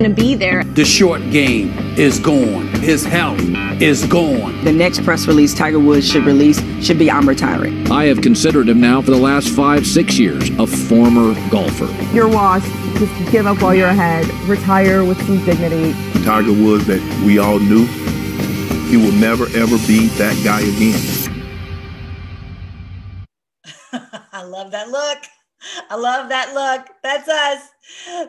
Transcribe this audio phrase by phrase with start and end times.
[0.00, 0.64] to be there.
[0.64, 2.68] The short game is gone.
[2.80, 3.38] His health
[3.82, 4.64] is gone.
[4.64, 7.90] The next press release Tiger Woods should release should be I'm retiring.
[7.92, 11.86] I have considered him now for the last five, six years a former golfer.
[12.14, 12.72] You're washed.
[12.98, 14.26] Just give up while you're ahead.
[14.48, 15.92] Retire with some dignity.
[16.24, 17.84] Tiger Woods that we all knew,
[18.88, 20.98] he will never ever be that guy again.
[24.32, 25.18] I love that look.
[25.90, 26.88] I love that look.
[27.02, 27.70] That's us.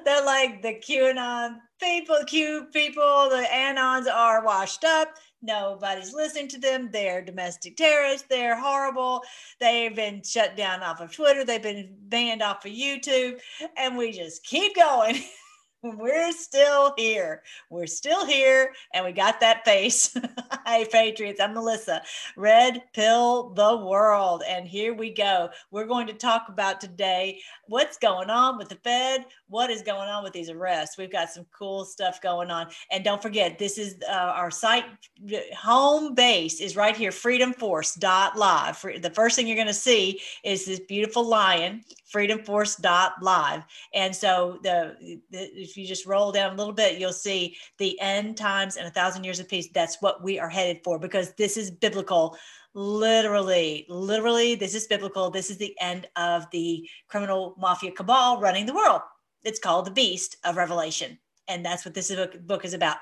[0.05, 5.15] They're like the QAnon people, Q people, the Anons are washed up.
[5.41, 6.89] Nobody's listening to them.
[6.91, 8.27] They're domestic terrorists.
[8.29, 9.23] They're horrible.
[9.59, 11.43] They've been shut down off of Twitter.
[11.43, 13.39] They've been banned off of YouTube.
[13.75, 15.23] And we just keep going.
[15.83, 17.41] We're still here.
[17.71, 20.15] We're still here, and we got that face.
[20.67, 22.03] hey, Patriots, I'm Melissa.
[22.37, 24.43] Red Pill the World.
[24.47, 25.49] And here we go.
[25.71, 30.07] We're going to talk about today what's going on with the Fed, what is going
[30.07, 30.99] on with these arrests.
[30.99, 32.67] We've got some cool stuff going on.
[32.91, 34.85] And don't forget, this is uh, our site,
[35.57, 39.01] home base is right here, freedomforce.live.
[39.01, 43.63] The first thing you're going to see is this beautiful lion freedomforce.live.
[43.93, 47.99] And so the, the, if you just roll down a little bit, you'll see the
[47.99, 49.69] end times and a thousand years of peace.
[49.73, 52.37] That's what we are headed for because this is biblical.
[52.73, 55.29] Literally, literally, this is biblical.
[55.29, 59.01] This is the end of the criminal mafia cabal running the world.
[59.43, 61.17] It's called the Beast of Revelation.
[61.47, 62.97] And that's what this book is about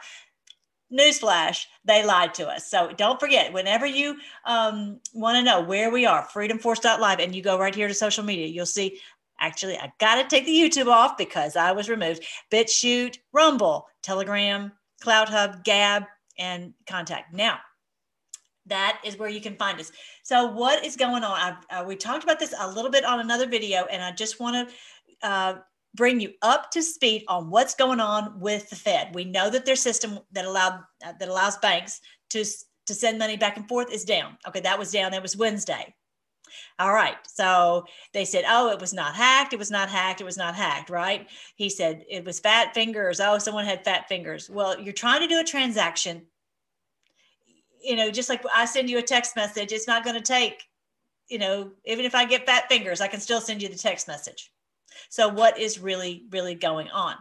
[0.92, 2.70] newsflash they lied to us.
[2.70, 7.42] So don't forget whenever you um, want to know where we are freedomforce.live and you
[7.42, 9.00] go right here to social media you'll see
[9.40, 12.24] actually i gotta take the youtube off because i was removed.
[12.52, 14.72] Bitchute rumble telegram
[15.04, 16.04] CloutHub gab
[16.38, 17.34] and contact.
[17.34, 17.60] Now
[18.66, 19.92] that is where you can find us.
[20.24, 21.58] So what is going on?
[21.72, 24.70] Uh, we talked about this a little bit on another video and i just want
[24.70, 24.76] to
[25.28, 25.56] uh,
[25.96, 29.14] bring you up to speed on what's going on with the Fed.
[29.14, 32.46] We know that their system that allowed uh, that allows banks to
[32.88, 34.38] to send money back and forth is down.
[34.48, 35.12] Okay, that was down.
[35.12, 35.94] That was Wednesday.
[36.80, 37.18] All right.
[37.28, 39.54] So they said, oh, it was not hacked.
[39.54, 40.22] It was not hacked.
[40.22, 40.90] It was not hacked.
[40.90, 41.28] Right.
[41.56, 43.20] He said it was fat fingers.
[43.20, 44.50] Oh, someone had fat fingers.
[44.50, 46.24] Well, you're trying to do a transaction.
[47.82, 50.64] You know, just like I send you a text message, it's not going to take,
[51.30, 54.08] you know, even if I get fat fingers, I can still send you the text
[54.08, 54.52] message.
[55.10, 57.16] So what is really, really going on?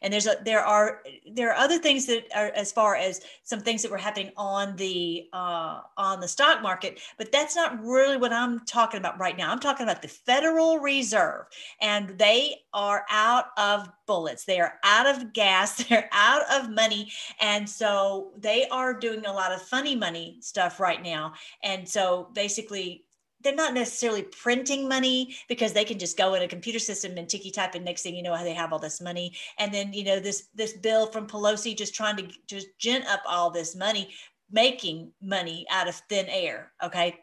[0.00, 3.60] And there's a, there are there are other things that are as far as some
[3.60, 8.16] things that were happening on the uh, on the stock market, but that's not really
[8.16, 9.50] what I'm talking about right now.
[9.50, 11.46] I'm talking about the Federal Reserve,
[11.80, 14.44] and they are out of bullets.
[14.44, 15.82] They are out of gas.
[15.92, 17.10] They're out of money,
[17.40, 21.34] and so they are doing a lot of funny money stuff right now.
[21.62, 23.04] And so basically,
[23.42, 27.28] they're not necessarily printing money because they can just go in a computer system and
[27.28, 29.34] ticky type and next thing you know they have all this money.
[29.58, 33.22] And then you know this this bill from pelosi just trying to just gin up
[33.26, 34.10] all this money
[34.50, 37.18] making money out of thin air okay?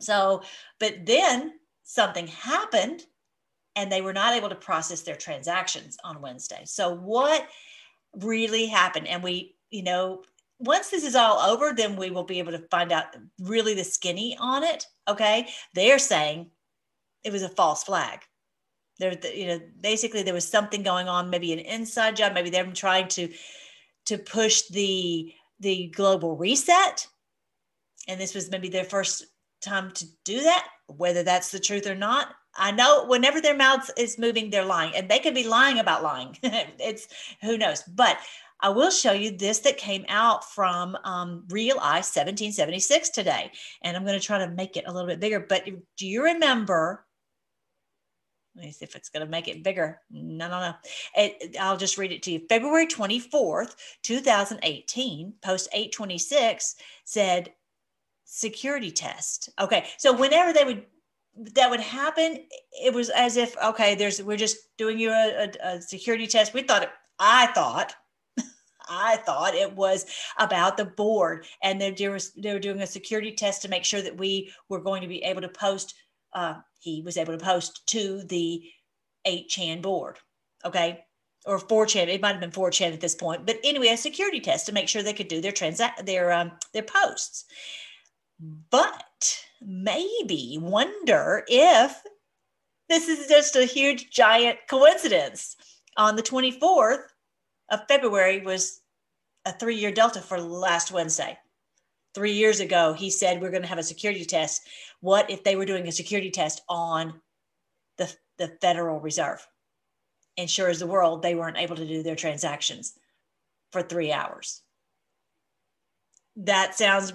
[0.00, 0.42] So
[0.78, 3.04] but then something happened
[3.76, 6.62] and they were not able to process their transactions on wednesday.
[6.64, 7.46] So what
[8.14, 9.08] really happened?
[9.08, 10.22] And we you know
[10.58, 13.84] once this is all over, then we will be able to find out really the
[13.84, 14.86] skinny on it.
[15.06, 15.48] Okay.
[15.74, 16.50] They're saying
[17.24, 18.20] it was a false flag.
[18.98, 22.66] There, you know, basically there was something going on, maybe an inside job, maybe they're
[22.72, 23.32] trying to
[24.06, 27.06] to push the the global reset.
[28.08, 29.24] And this was maybe their first
[29.60, 32.28] time to do that, whether that's the truth or not.
[32.56, 36.02] I know whenever their mouth is moving, they're lying, and they could be lying about
[36.02, 36.36] lying.
[36.42, 37.06] it's
[37.42, 37.82] who knows.
[37.82, 38.18] But
[38.60, 43.52] I will show you this that came out from um, Real Eye 1776 today.
[43.82, 45.40] And I'm going to try to make it a little bit bigger.
[45.40, 47.04] But do you remember?
[48.56, 50.00] Let me see if it's going to make it bigger.
[50.10, 50.74] No, no, no.
[51.16, 52.40] It, I'll just read it to you.
[52.48, 56.74] February 24th, 2018, post 826
[57.04, 57.52] said
[58.24, 59.50] security test.
[59.60, 59.86] Okay.
[59.98, 60.84] So whenever they would
[61.54, 65.74] that would happen, it was as if, okay, there's we're just doing you a, a,
[65.76, 66.52] a security test.
[66.52, 67.94] We thought it, I thought
[68.88, 70.06] I thought it was
[70.38, 74.02] about the board, and they were they were doing a security test to make sure
[74.02, 75.94] that we were going to be able to post.
[76.32, 78.62] Uh, he was able to post to the
[79.26, 80.18] 8chan board,
[80.64, 81.04] okay,
[81.44, 82.08] or 4chan.
[82.08, 84.88] It might have been 4chan at this point, but anyway, a security test to make
[84.88, 87.44] sure they could do their transact their um, their posts.
[88.70, 92.02] But maybe wonder if
[92.88, 95.56] this is just a huge giant coincidence.
[95.96, 97.02] On the 24th,
[97.70, 98.80] of February was
[99.44, 101.38] a three year delta for last Wednesday.
[102.14, 104.62] Three years ago, he said we're going to have a security test.
[105.00, 107.20] What if they were doing a security test on
[107.98, 109.46] the, the Federal Reserve?
[110.38, 112.94] and sure as the world, they weren't able to do their transactions
[113.72, 114.62] for three hours.
[116.36, 117.12] That sounds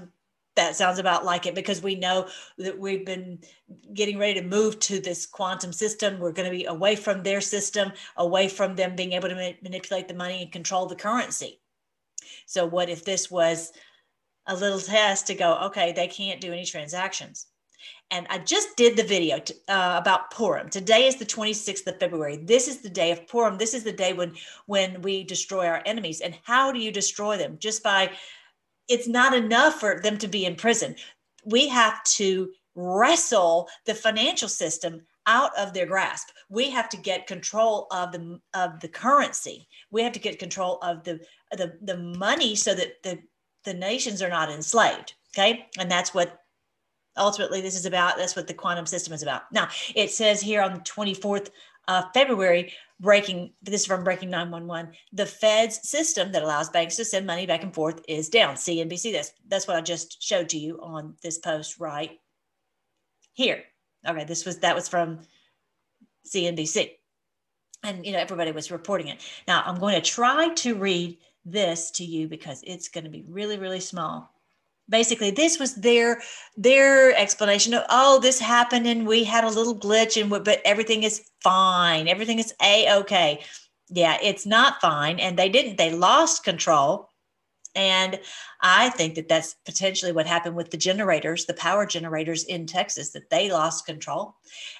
[0.56, 2.28] that sounds about like it because we know
[2.58, 3.40] that we've been
[3.94, 6.20] getting ready to move to this quantum system.
[6.20, 9.58] We're going to be away from their system, away from them being able to ma-
[9.64, 11.60] manipulate the money and control the currency.
[12.46, 13.72] So, what if this was
[14.48, 17.48] a little test to go, okay, they can't do any transactions?
[18.12, 20.70] And I just did the video to, uh, about Purim.
[20.70, 22.38] Today is the 26th of February.
[22.38, 23.58] This is the day of Purim.
[23.58, 24.36] This is the day when
[24.68, 26.22] when we destroy our enemies.
[26.22, 27.58] And how do you destroy them?
[27.60, 28.12] Just by
[28.88, 30.96] it's not enough for them to be in prison.
[31.46, 36.30] We have to wrestle the financial system out of their grasp.
[36.50, 39.68] We have to get control of the of the currency.
[39.92, 41.20] We have to get control of the
[41.52, 43.20] the, the money so that the,
[43.64, 45.14] the nations are not enslaved.
[45.34, 45.68] Okay.
[45.80, 46.40] And that's what
[47.16, 48.18] ultimately this is about.
[48.18, 49.52] That's what the quantum system is about.
[49.52, 51.50] Now it says here on the 24th
[51.88, 54.94] uh, February, breaking this is from breaking 911.
[55.12, 58.56] The Fed's system that allows banks to send money back and forth is down.
[58.56, 59.12] CNBC.
[59.12, 62.20] That's that's what I just showed to you on this post right
[63.34, 63.64] here.
[64.08, 65.20] Okay, this was that was from
[66.28, 66.92] CNBC,
[67.84, 69.22] and you know everybody was reporting it.
[69.48, 73.26] Now I'm going to try to read this to you because it's going to be
[73.28, 74.33] really really small
[74.90, 76.22] basically this was their
[76.58, 81.04] their explanation of oh this happened and we had a little glitch and but everything
[81.04, 82.08] is fine.
[82.08, 83.44] Everything is a okay
[83.90, 87.10] yeah it's not fine and they didn't they lost control.
[87.76, 88.20] And
[88.62, 93.12] i think that that's potentially what happened with the generators the power generators in texas
[93.12, 94.36] that they lost control.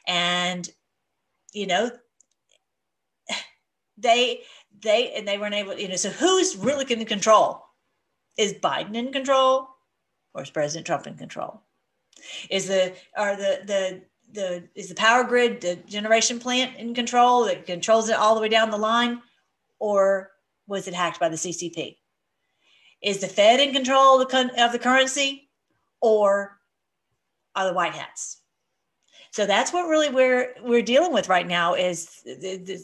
[0.08, 0.70] And
[1.54, 1.92] you know
[3.98, 4.42] they
[4.82, 7.62] they and they weren't able you know so who's really in control?
[8.36, 9.73] Is biden in control
[10.34, 11.62] or is President Trump in control?
[12.50, 14.02] Is the are the the
[14.32, 18.42] the is the power grid the generation plant in control that controls it all the
[18.42, 19.22] way down the line,
[19.80, 20.32] or
[20.68, 21.98] was it hacked by the CCP?
[23.02, 25.50] Is the Fed in control of the, of the currency,
[26.02, 26.58] or
[27.56, 28.42] are the white hats?
[29.32, 32.84] So that's what really we're we're dealing with right now is the, the,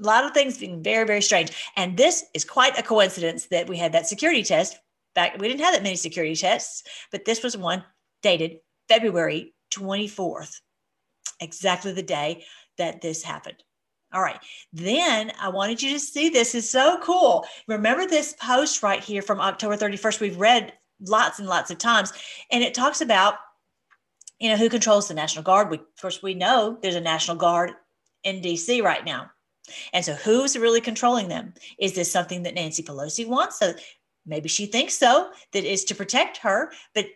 [0.00, 3.68] a lot of things being very very strange, and this is quite a coincidence that
[3.68, 4.78] we had that security test
[5.14, 7.84] back, we didn't have that many security tests, but this was one
[8.22, 8.58] dated
[8.88, 10.60] February 24th,
[11.40, 12.44] exactly the day
[12.78, 13.62] that this happened.
[14.12, 14.38] All right.
[14.72, 17.46] Then I wanted you to see this is so cool.
[17.66, 20.20] Remember this post right here from October 31st?
[20.20, 20.72] We've read
[21.06, 22.12] lots and lots of times,
[22.50, 23.34] and it talks about,
[24.40, 25.70] you know, who controls the National Guard.
[25.70, 27.72] We, of course, we know there's a National Guard
[28.24, 29.30] in DC right now.
[29.92, 31.52] And so, who's really controlling them?
[31.78, 33.58] Is this something that Nancy Pelosi wants?
[33.58, 33.74] So,
[34.28, 37.06] maybe she thinks so that is to protect her but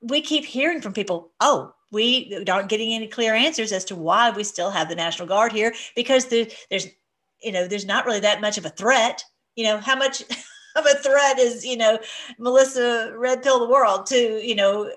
[0.00, 4.30] we keep hearing from people oh we aren't getting any clear answers as to why
[4.30, 6.88] we still have the national guard here because the, there's
[7.40, 9.24] you know there's not really that much of a threat.
[9.54, 10.22] You know how much
[10.76, 11.98] of a threat is you know
[12.38, 14.90] melissa red pill the world to you know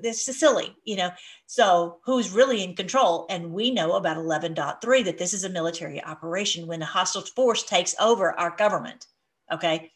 [0.00, 1.10] this is silly you know.
[1.46, 3.26] So who's really in control?
[3.28, 7.62] And we know about 11.3 that this is a military operation when a hostile force
[7.62, 9.06] takes over our government
[9.52, 9.91] okay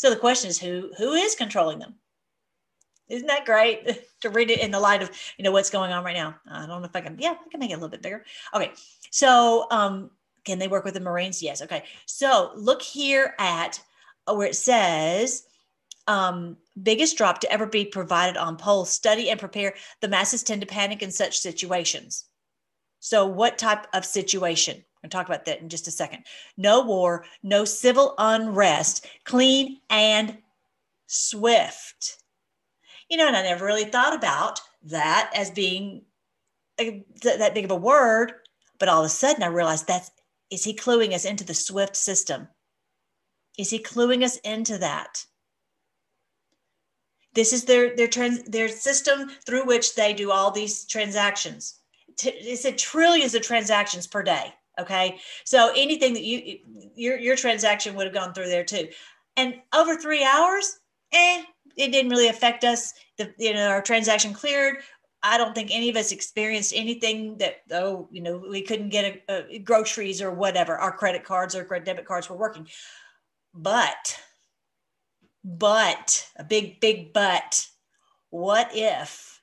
[0.00, 1.96] so the question is who who is controlling them?
[3.10, 3.86] Isn't that great
[4.22, 6.36] to read it in the light of you know what's going on right now?
[6.50, 7.18] I don't know if I can.
[7.18, 8.24] Yeah, I can make it a little bit bigger.
[8.54, 8.72] Okay,
[9.10, 10.10] so um,
[10.46, 11.42] can they work with the Marines?
[11.42, 11.60] Yes.
[11.60, 13.78] Okay, so look here at
[14.26, 15.42] uh, where it says
[16.06, 18.88] um, biggest drop to ever be provided on polls.
[18.88, 19.74] Study and prepare.
[20.00, 22.24] The masses tend to panic in such situations.
[23.00, 24.82] So, what type of situation?
[25.02, 26.24] I'll talk about that in just a second.
[26.56, 30.38] No war, no civil unrest, clean and
[31.06, 32.18] swift.
[33.08, 36.02] You know, and I never really thought about that as being
[36.78, 38.32] uh, a, that big of a word,
[38.78, 40.10] but all of a sudden I realized that's
[40.50, 42.48] is he cluing us into the swift system?
[43.56, 45.24] Is he cluing us into that?
[47.34, 51.78] This is their their trans, their system through which they do all these transactions.
[52.22, 54.52] It's a trillions of transactions per day.
[54.80, 55.18] Okay.
[55.44, 56.58] So anything that you,
[56.94, 58.88] your, your transaction would have gone through there too.
[59.36, 60.78] And over three hours,
[61.12, 61.42] eh,
[61.76, 62.92] it didn't really affect us.
[63.18, 64.78] The, you know, our transaction cleared.
[65.22, 69.22] I don't think any of us experienced anything that, oh, you know, we couldn't get
[69.28, 70.76] a, a groceries or whatever.
[70.76, 72.66] Our credit cards or credit debit cards were working.
[73.52, 74.18] But,
[75.44, 77.66] but, a big, big but,
[78.30, 79.42] what if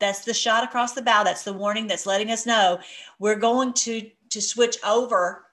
[0.00, 1.24] that's the shot across the bow?
[1.24, 2.80] That's the warning that's letting us know
[3.18, 5.44] we're going to to switch over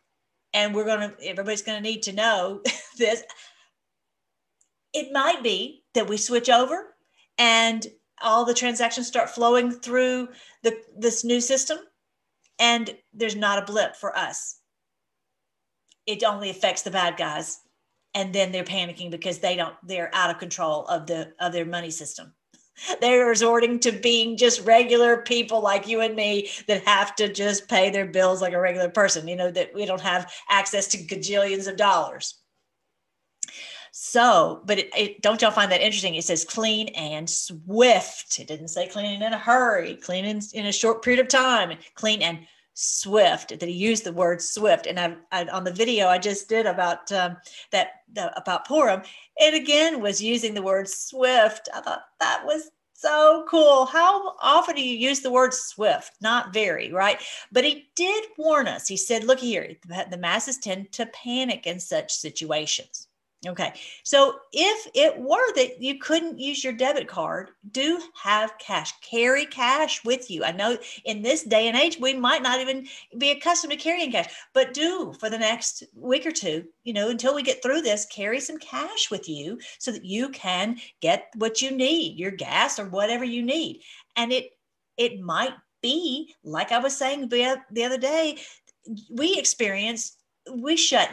[0.53, 2.61] and we're going to everybody's going to need to know
[2.97, 3.23] this.
[4.93, 6.95] It might be that we switch over
[7.37, 7.85] and
[8.21, 10.29] all the transactions start flowing through
[10.63, 11.79] the this new system
[12.59, 14.59] and there's not a blip for us.
[16.05, 17.59] It only affects the bad guys
[18.13, 21.65] and then they're panicking because they don't they're out of control of the of their
[21.65, 22.33] money system
[23.01, 27.67] they're resorting to being just regular people like you and me that have to just
[27.67, 30.97] pay their bills like a regular person you know that we don't have access to
[30.97, 32.35] gajillions of dollars.
[33.91, 36.15] So but it, it, don't y'all find that interesting?
[36.15, 38.39] It says clean and swift.
[38.39, 41.77] It didn't say clean in a hurry clean in, in a short period of time
[41.95, 42.39] clean and
[42.75, 44.85] swift that he used the word swift.
[44.85, 47.37] And I, I on the video i just did about um,
[47.71, 49.01] that the, about purim
[49.37, 51.69] it again was using the word swift.
[51.73, 53.85] I thought that was so cool.
[53.85, 56.13] How often do you use the word swift?
[56.21, 57.21] Not very right?
[57.51, 58.87] But he did warn us.
[58.87, 63.04] He said look here the masses tend to panic in such situations
[63.47, 63.73] Okay.
[64.03, 68.91] So if it were that you couldn't use your debit card, do have cash.
[69.01, 70.43] Carry cash with you.
[70.43, 72.87] I know in this day and age, we might not even
[73.17, 77.09] be accustomed to carrying cash, but do for the next week or two, you know,
[77.09, 81.27] until we get through this, carry some cash with you so that you can get
[81.35, 83.81] what you need, your gas or whatever you need.
[84.15, 84.51] And it
[84.97, 88.37] it might be like I was saying the, the other day,
[89.11, 90.17] we experienced
[90.51, 91.09] we shut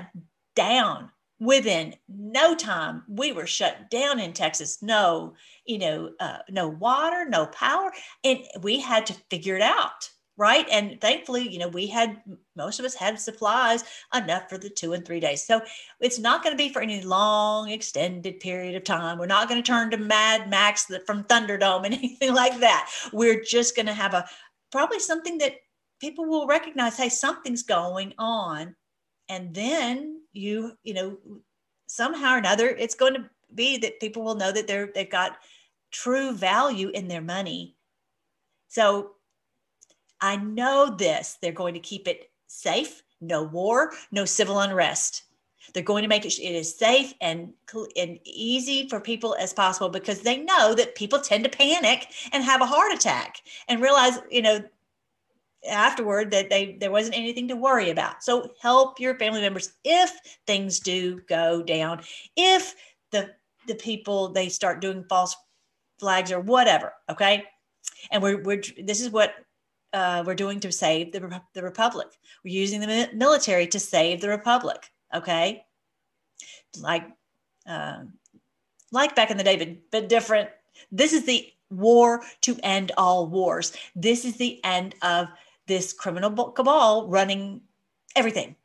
[0.55, 1.11] down
[1.43, 4.81] within no time we were shut down in texas.
[4.81, 5.35] No
[5.67, 10.09] you know uh, no water no power and we had to figure it out
[10.39, 10.67] right?
[10.71, 12.23] And thankfully you know we had
[12.57, 13.85] most of us had supplies
[14.15, 15.45] enough for the two and three days.
[15.45, 15.61] So
[16.01, 19.19] it's not going to be for any long extended period of time.
[19.19, 22.89] We're not going to turn to mad max from thunderdome and anything like that.
[23.13, 24.29] We're just going to have a
[24.71, 25.57] probably something that
[26.01, 28.77] people will recognize hey something's going on.
[29.29, 31.19] And then you you know
[31.87, 35.39] somehow or another it's going to be that people will know that they're they've got
[35.91, 37.77] true value in their money.
[38.69, 39.13] So
[40.21, 45.25] i know this they're going to keep it safe no war no civil unrest.
[45.73, 47.53] They're going to make it it is safe and
[47.97, 52.43] and easy for people as possible because they know that people tend to panic and
[52.43, 54.65] have a heart attack and realize you know
[55.69, 58.23] afterward that they there wasn't anything to worry about.
[58.23, 60.13] So help your family members if
[60.47, 62.03] things do go down.
[62.37, 62.75] If
[63.11, 63.31] the
[63.67, 65.37] the people they start doing false
[65.99, 67.45] flags or whatever, okay?
[68.11, 69.35] And we're we're this is what
[69.93, 72.09] uh, we're doing to save the the republic.
[72.45, 75.65] We're using the military to save the republic, okay?
[76.81, 77.07] Like
[77.67, 78.05] uh,
[78.91, 80.51] like back in the day, but, but different.
[80.91, 83.73] This is the war to end all wars.
[83.95, 85.29] This is the end of
[85.67, 87.63] this criminal cabal running
[88.17, 88.57] everything.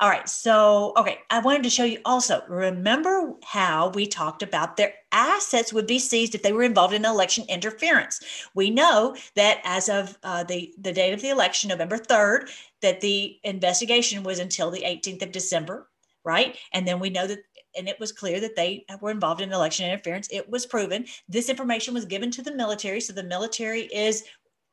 [0.00, 2.42] All right, so okay, I wanted to show you also.
[2.48, 7.04] Remember how we talked about their assets would be seized if they were involved in
[7.04, 8.20] election interference.
[8.54, 12.48] We know that as of uh, the the date of the election, November third,
[12.80, 15.88] that the investigation was until the 18th of December,
[16.22, 16.56] right?
[16.72, 17.40] And then we know that
[17.76, 20.28] and it was clear that they were involved in election interference.
[20.30, 21.06] It was proven.
[21.28, 23.00] This information was given to the military.
[23.00, 24.24] So the military is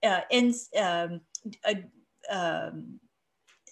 [0.03, 1.21] uh, in, um,
[2.29, 2.99] um,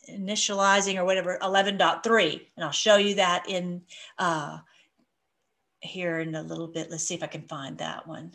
[0.10, 3.82] initializing or whatever 11.3 and i'll show you that in
[4.20, 4.58] uh,
[5.84, 6.90] here in a little bit.
[6.90, 8.32] Let's see if i can find that one.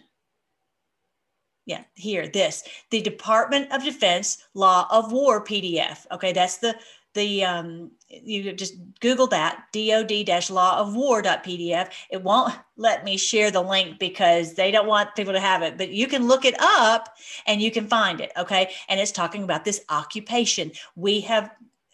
[1.66, 2.64] Yeah here this.
[2.90, 6.76] The department of defense law of war pdf okay that's the
[7.18, 11.90] the um, you just Google that DOD-law of war.pdf.
[12.10, 15.76] It won't let me share the link because they don't want people to have it,
[15.76, 17.14] but you can look it up
[17.46, 18.32] and you can find it.
[18.36, 18.70] Okay.
[18.88, 20.70] And it's talking about this occupation.
[20.94, 21.50] We have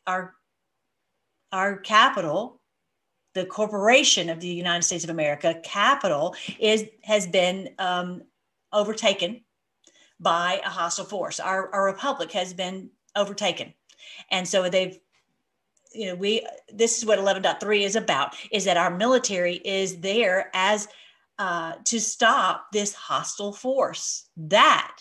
[0.07, 0.35] our,
[1.53, 2.61] our capital,
[3.33, 8.23] the corporation of the United States of America, capital is, has been um,
[8.73, 9.41] overtaken
[10.21, 11.41] by a hostile force.
[11.41, 13.73] Our, our republic has been overtaken.
[14.31, 14.99] And so they've
[15.95, 20.51] you know we this is what 11.3 is about is that our military is there
[20.55, 20.89] as
[21.39, 24.29] uh, to stop this hostile force.
[24.37, 24.99] That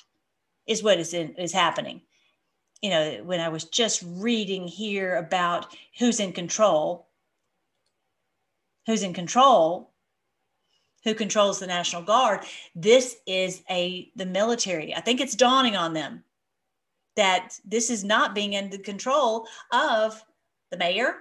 [0.65, 2.01] is what is in, is happening.
[2.81, 7.07] You know when i was just reading here about who's in control
[8.85, 9.93] who's in control
[11.05, 12.41] who controls the national guard
[12.75, 14.93] this is a the military.
[14.93, 16.25] I think it's dawning on them
[17.15, 20.21] that this is not being in the control of
[20.73, 21.13] the mayor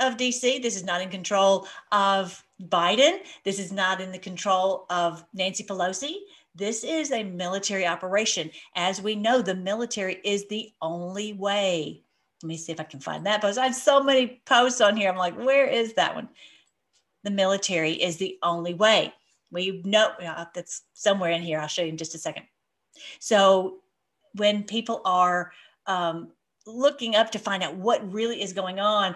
[0.00, 0.60] of DC.
[0.60, 3.18] This is not in control of Biden.
[3.44, 6.16] This is not in the control of Nancy Pelosi.
[6.56, 8.50] This is a military operation.
[8.74, 12.02] As we know, the military is the only way.
[12.42, 13.58] Let me see if I can find that post.
[13.58, 15.08] I have so many posts on here.
[15.08, 16.28] I'm like, where is that one?
[17.22, 19.14] The military is the only way.
[19.52, 20.10] We know
[20.52, 21.60] that's somewhere in here.
[21.60, 22.46] I'll show you in just a second.
[23.20, 23.76] So
[24.34, 25.52] when people are
[25.86, 26.32] um,
[26.66, 29.14] looking up to find out what really is going on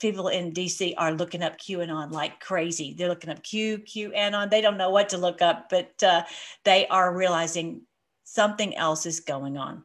[0.00, 2.94] people in DC are looking up QAnon like crazy.
[2.94, 4.50] They're looking up Q, QAnon.
[4.50, 6.24] They don't know what to look up, but uh,
[6.64, 7.82] they are realizing
[8.24, 9.84] something else is going on.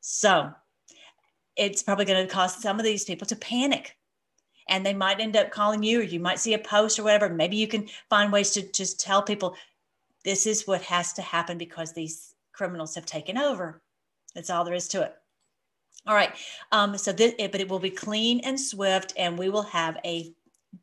[0.00, 0.52] So
[1.56, 3.96] it's probably going to cause some of these people to panic
[4.68, 7.28] and they might end up calling you or you might see a post or whatever
[7.28, 9.54] maybe you can find ways to just tell people
[10.24, 13.82] this is what has to happen because these criminals have taken over
[14.34, 15.14] that's all there is to it
[16.06, 16.34] all right
[16.72, 20.32] um, so this but it will be clean and swift and we will have a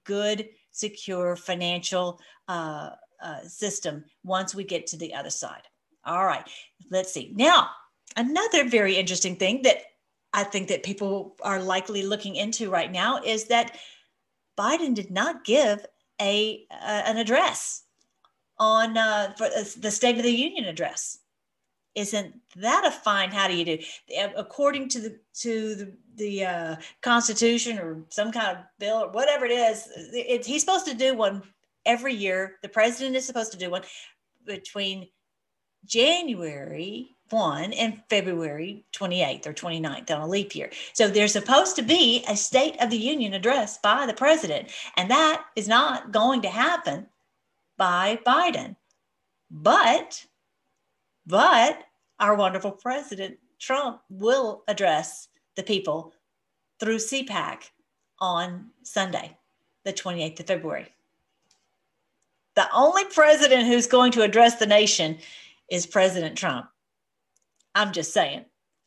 [0.04, 5.64] good secure financial uh, uh, system once we get to the other side
[6.06, 6.48] all right
[6.90, 7.70] let's see now
[8.18, 9.84] another very interesting thing that
[10.34, 13.78] I think that people are likely looking into right now is that
[14.58, 15.86] Biden did not give
[16.22, 17.84] a uh, an address
[18.58, 19.48] on uh, for
[19.78, 21.20] the State of the Union address.
[21.96, 23.32] Isn't that a fine?
[23.32, 23.78] How do you do?
[24.38, 29.46] According to the to the the uh, Constitution or some kind of bill or whatever
[29.46, 31.42] it is, it, he's supposed to do one
[31.86, 32.58] every year.
[32.62, 33.84] The president is supposed to do one
[34.46, 35.08] between
[35.86, 40.70] January 1 and February 28th or 29th on a leap year.
[40.94, 45.10] So there's supposed to be a State of the Union address by the president, and
[45.12, 47.08] that is not going to happen
[47.78, 48.76] by Biden.
[49.52, 50.26] But,
[51.30, 51.84] but
[52.20, 56.14] our wonderful president Trump will address the people
[56.80, 57.70] through CPAC
[58.20, 59.38] on Sunday,
[59.86, 60.88] the 28th of February.
[62.56, 65.20] The only president who's going to address the nation
[65.70, 66.66] is President Trump.
[67.76, 68.46] I'm just saying.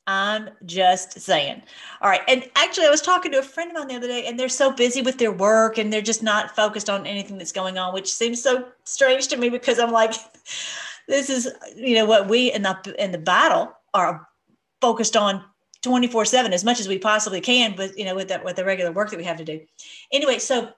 [0.09, 1.63] I'm just saying.
[2.01, 2.23] All right.
[2.27, 4.49] And actually, I was talking to a friend of mine the other day, and they're
[4.49, 7.95] so busy with their work and they're just not focused on anything that's going on,
[7.95, 10.15] which seems so strange to me because I'm like,
[11.09, 14.27] this is, you know, what we in the in the battle are
[14.81, 15.45] focused on
[15.83, 18.65] 24 7 as much as we possibly can, but you know, with that with the
[18.65, 19.61] regular work that we have to do.
[20.13, 20.71] Anyway, so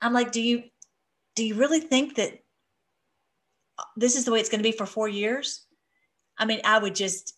[0.00, 0.64] I'm like, do you
[1.34, 2.42] do you really think that
[3.96, 5.66] this is the way it's going to be for four years?
[6.36, 7.36] I mean, I would just,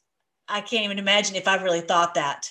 [0.49, 2.51] I can't even imagine if I really thought that.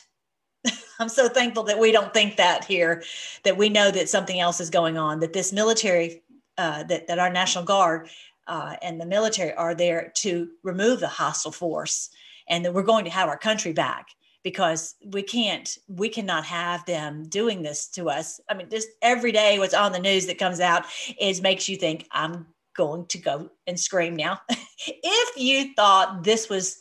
[0.99, 3.03] I'm so thankful that we don't think that here,
[3.43, 6.21] that we know that something else is going on, that this military,
[6.57, 8.09] uh, that, that our National Guard
[8.49, 12.09] uh, and the military are there to remove the hostile force
[12.49, 14.07] and that we're going to have our country back
[14.43, 19.31] because we can't we cannot have them doing this to us i mean just every
[19.33, 20.85] day what's on the news that comes out
[21.19, 22.45] is makes you think i'm
[22.79, 24.39] going to go and scream now.
[24.87, 26.79] if you thought this was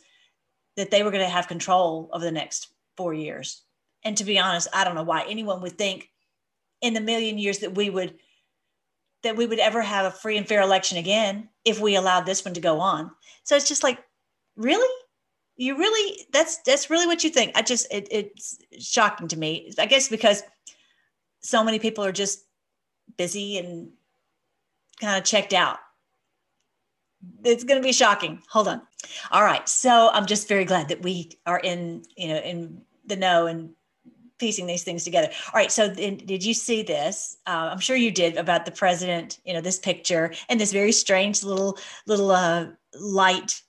[0.76, 3.64] that they were going to have control over the next four years,
[4.04, 6.08] and to be honest, I don't know why anyone would think
[6.82, 8.14] in the million years that we would
[9.22, 12.44] that we would ever have a free and fair election again if we allowed this
[12.44, 13.10] one to go on.
[13.44, 13.98] So it's just like,
[14.56, 14.88] really?
[15.56, 17.52] You really that's that's really what you think.
[17.56, 19.72] I just it, it's shocking to me.
[19.78, 20.44] I guess because
[21.40, 22.44] so many people are just
[23.16, 23.90] busy and
[25.00, 25.78] kind of checked out
[27.44, 28.42] it's going to be shocking.
[28.48, 28.82] Hold on.
[29.30, 29.68] All right.
[29.68, 33.70] So I'm just very glad that we are in, you know, in the know and
[34.38, 35.28] piecing these things together.
[35.46, 35.72] All right.
[35.72, 37.38] So did you see this?
[37.46, 40.92] Uh, I'm sure you did about the president, you know, this picture and this very
[40.92, 42.66] strange little, little uh,
[42.98, 43.60] light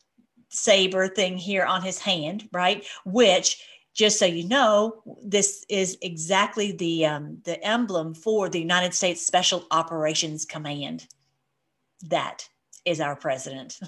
[0.49, 2.85] saber thing here on his hand, right?
[3.05, 8.93] Which just so you know, this is exactly the um, the emblem for the United
[8.93, 11.07] States Special Operations Command.
[12.03, 12.47] That
[12.85, 13.79] is our president.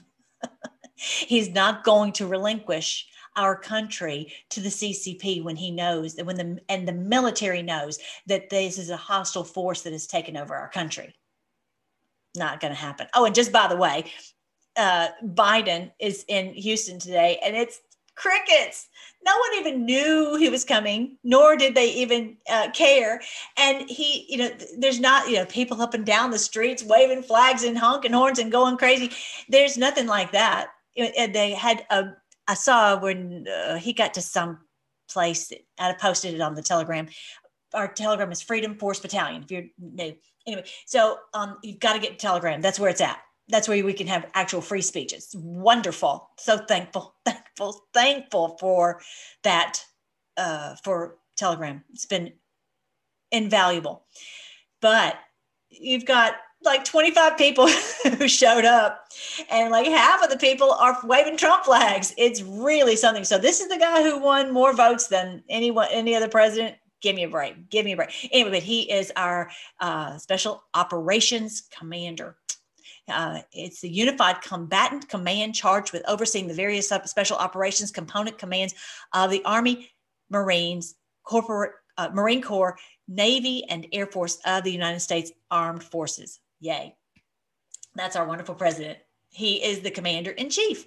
[0.95, 6.37] He's not going to relinquish our country to the CCP when he knows that when
[6.37, 10.55] the and the military knows that this is a hostile force that has taken over
[10.55, 11.15] our country.
[12.35, 13.07] Not going to happen.
[13.13, 14.05] Oh, and just by the way,
[14.77, 17.81] uh, Biden is in Houston today, and it's
[18.15, 18.87] crickets.
[19.25, 23.21] No one even knew he was coming, nor did they even uh, care.
[23.57, 27.23] And he, you know, there's not, you know, people up and down the streets waving
[27.23, 29.11] flags and honking horns and going crazy.
[29.49, 30.71] There's nothing like that.
[30.95, 32.13] They had a,
[32.51, 34.59] I saw when uh, he got to some
[35.09, 37.07] place, I posted it on the Telegram.
[37.73, 39.43] Our Telegram is Freedom Force Battalion.
[39.43, 42.59] If you're new, anyway, so um, you've got to get Telegram.
[42.59, 43.19] That's where it's at
[43.51, 45.13] that's where we can have actual free speech.
[45.13, 46.29] It's wonderful.
[46.37, 49.01] So thankful, thankful, thankful for
[49.43, 49.83] that,
[50.37, 51.83] uh, for Telegram.
[51.91, 52.31] It's been
[53.31, 54.05] invaluable.
[54.81, 55.17] But
[55.69, 57.67] you've got like 25 people
[58.17, 59.07] who showed up,
[59.49, 62.13] and like half of the people are waving Trump flags.
[62.17, 63.23] It's really something.
[63.23, 66.75] So this is the guy who won more votes than anyone, any other president.
[67.01, 67.69] Give me a break.
[67.69, 68.29] Give me a break.
[68.31, 72.37] Anyway, but he is our uh, special operations commander.
[73.07, 78.75] Uh, it's the Unified Combatant Command charged with overseeing the various special operations component commands
[79.13, 79.89] of the Army,
[80.29, 86.39] Marines, corporate uh, Marine Corps, Navy, and Air Force of the United States Armed Forces.
[86.61, 86.95] Yay.
[87.95, 88.99] That's our wonderful president.
[89.29, 90.85] He is the commander in chief.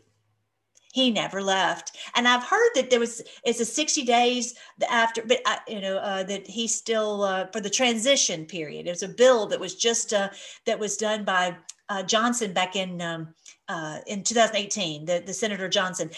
[0.92, 1.96] He never left.
[2.14, 4.54] And I've heard that there was, it's a 60 days
[4.88, 8.86] after, but I, you know, uh, that he's still uh, for the transition period.
[8.86, 10.30] It was a bill that was just, uh,
[10.66, 11.56] that was done by
[11.88, 13.34] uh, Johnson back in, um,
[13.68, 16.10] uh, in 2018, the, the Senator Johnson.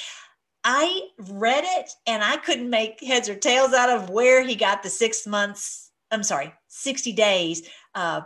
[0.62, 4.82] I read it and I couldn't make heads or tails out of where he got
[4.82, 8.22] the six months, I'm sorry, 60 days uh,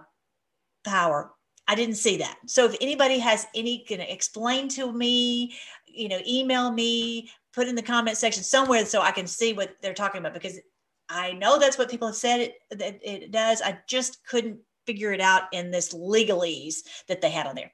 [0.84, 1.32] power.
[1.68, 2.36] I didn't see that.
[2.46, 5.54] So if anybody has any, can explain to me,
[5.86, 9.76] you know, email me, put in the comment section somewhere so I can see what
[9.80, 10.58] they're talking about because
[11.08, 13.60] I know that's what people have said it, that it does.
[13.62, 17.72] I just couldn't figure it out in this legalese that they had on there.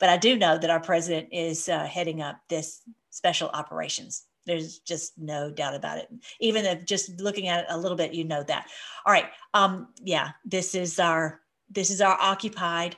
[0.00, 4.24] But I do know that our president is uh, heading up this special operations.
[4.46, 6.08] There's just no doubt about it.
[6.40, 8.66] Even if just looking at it a little bit, you know that.
[9.06, 9.26] All right.
[9.54, 11.41] Um, yeah, this is our
[11.72, 12.96] this is our occupied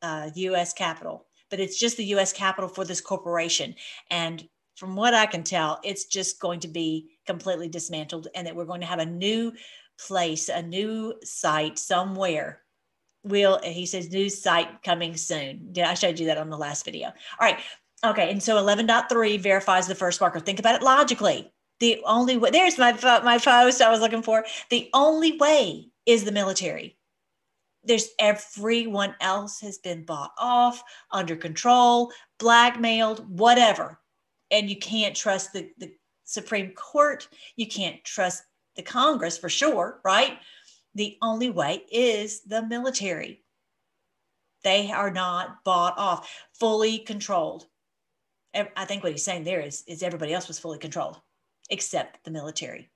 [0.00, 0.72] uh, U.S.
[0.72, 2.32] Capitol, but it's just the U.S.
[2.32, 3.74] Capitol for this corporation.
[4.10, 8.56] And from what I can tell, it's just going to be completely dismantled, and that
[8.56, 9.52] we're going to have a new
[10.06, 12.62] place, a new site somewhere.
[13.24, 15.72] Will he says new site coming soon?
[15.76, 17.08] I showed you that on the last video.
[17.08, 17.60] All right.
[18.04, 18.30] Okay.
[18.30, 20.40] And so 11.3 verifies the first marker.
[20.40, 21.52] Think about it logically.
[21.78, 24.44] The only way, there's my, my post I was looking for.
[24.70, 26.96] The only way is the military
[27.84, 33.98] there's everyone else has been bought off, under control, blackmailed, whatever.
[34.50, 35.92] And you can't trust the, the
[36.24, 37.28] Supreme Court.
[37.56, 38.44] You can't trust
[38.76, 40.38] the Congress for sure, right?
[40.94, 43.42] The only way is the military.
[44.62, 47.66] They are not bought off, fully controlled.
[48.54, 51.20] I think what he's saying there is, is everybody else was fully controlled
[51.70, 52.91] except the military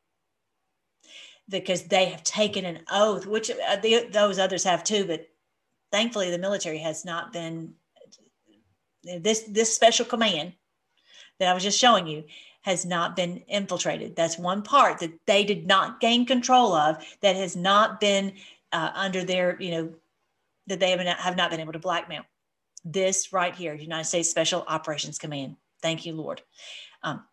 [1.48, 5.04] because they have taken an oath, which uh, the, those others have too.
[5.06, 5.28] But
[5.92, 7.74] thankfully, the military has not been
[9.02, 10.52] this this special command
[11.38, 12.24] that I was just showing you
[12.62, 14.16] has not been infiltrated.
[14.16, 18.32] That's one part that they did not gain control of that has not been
[18.72, 19.94] uh, under their you know
[20.66, 22.22] that they have not, have not been able to blackmail.
[22.84, 25.56] This right here, United States Special Operations Command.
[25.82, 26.42] Thank you, Lord.
[27.02, 27.24] Um,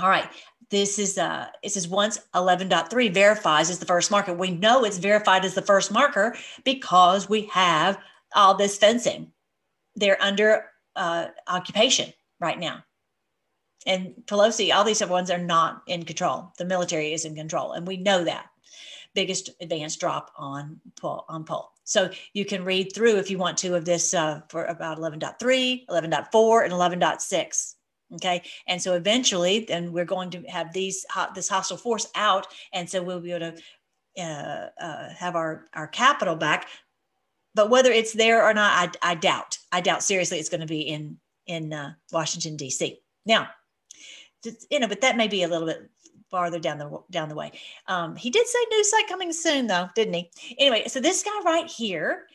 [0.00, 0.28] all right.
[0.70, 4.32] This is uh it says once 11.3 verifies as the first marker.
[4.32, 7.98] We know it's verified as the first marker because we have
[8.34, 9.32] all this fencing.
[9.96, 10.64] They're under
[10.96, 12.84] uh, occupation right now.
[13.86, 16.52] And Pelosi, all these other ones are not in control.
[16.56, 18.46] The military is in control, and we know that.
[19.14, 21.70] Biggest advance drop on poll on poll.
[21.84, 25.86] So you can read through if you want to of this uh, for about 11.3,
[25.86, 27.74] 11.4, and 11.6
[28.14, 28.42] okay?
[28.66, 33.02] And so eventually then we're going to have these this hostile force out and so
[33.02, 36.68] we'll be able to uh, uh, have our our capital back.
[37.54, 39.58] But whether it's there or not i, I doubt.
[39.70, 43.48] I doubt seriously it's going to be in in uh, washington d.c now
[44.70, 45.90] you know but that may be a little bit
[46.30, 47.52] farther down the down the way.
[47.88, 50.30] Um, he did say new site coming soon though didn't he?
[50.58, 52.26] Anyway so this guy right here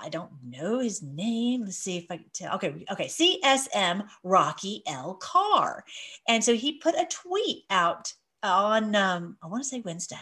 [0.00, 1.64] I don't know his name.
[1.64, 2.54] Let's see if I can tell.
[2.56, 5.14] Okay, okay, CSM Rocky L.
[5.14, 5.84] Carr.
[6.28, 10.16] And so he put a tweet out on, um, I want to say Wednesday.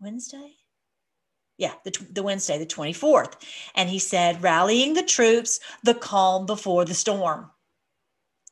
[0.00, 0.54] Wednesday?
[1.56, 3.34] Yeah, the, the Wednesday, the 24th.
[3.74, 7.50] And he said, rallying the troops, the calm before the storm.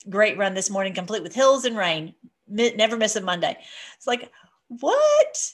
[0.09, 2.15] Great run this morning, complete with hills and rain.
[2.49, 3.57] Never miss a Monday.
[3.97, 4.31] It's like,
[4.69, 5.53] what?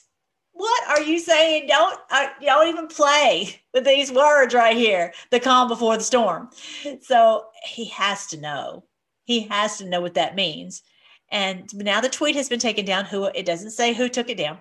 [0.59, 1.67] What are you saying?
[1.67, 5.13] Don't uh, don't even play with these words right here.
[5.31, 6.49] The calm before the storm.
[7.01, 8.83] So he has to know.
[9.23, 10.83] He has to know what that means.
[11.31, 13.05] And now the tweet has been taken down.
[13.05, 14.57] Who it doesn't say who took it down,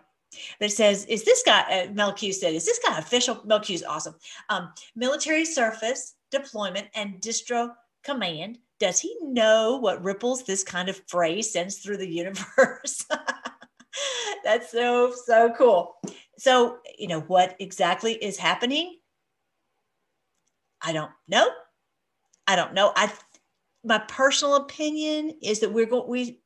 [0.61, 3.59] but it says, "Is this guy?" Uh, Mel Q said, "Is this guy official?" Mel
[3.59, 4.15] Q is awesome.
[4.51, 7.73] Um, military surface deployment and distro
[8.05, 8.59] command.
[8.79, 13.05] Does he know what ripples this kind of phrase sends through the universe?
[14.45, 15.97] That's so, so cool.
[16.39, 18.99] So, you know, what exactly is happening?
[20.81, 21.49] I don't know.
[22.47, 22.93] I don't know.
[22.95, 23.13] I,
[23.85, 26.41] my personal opinion is that we're going, we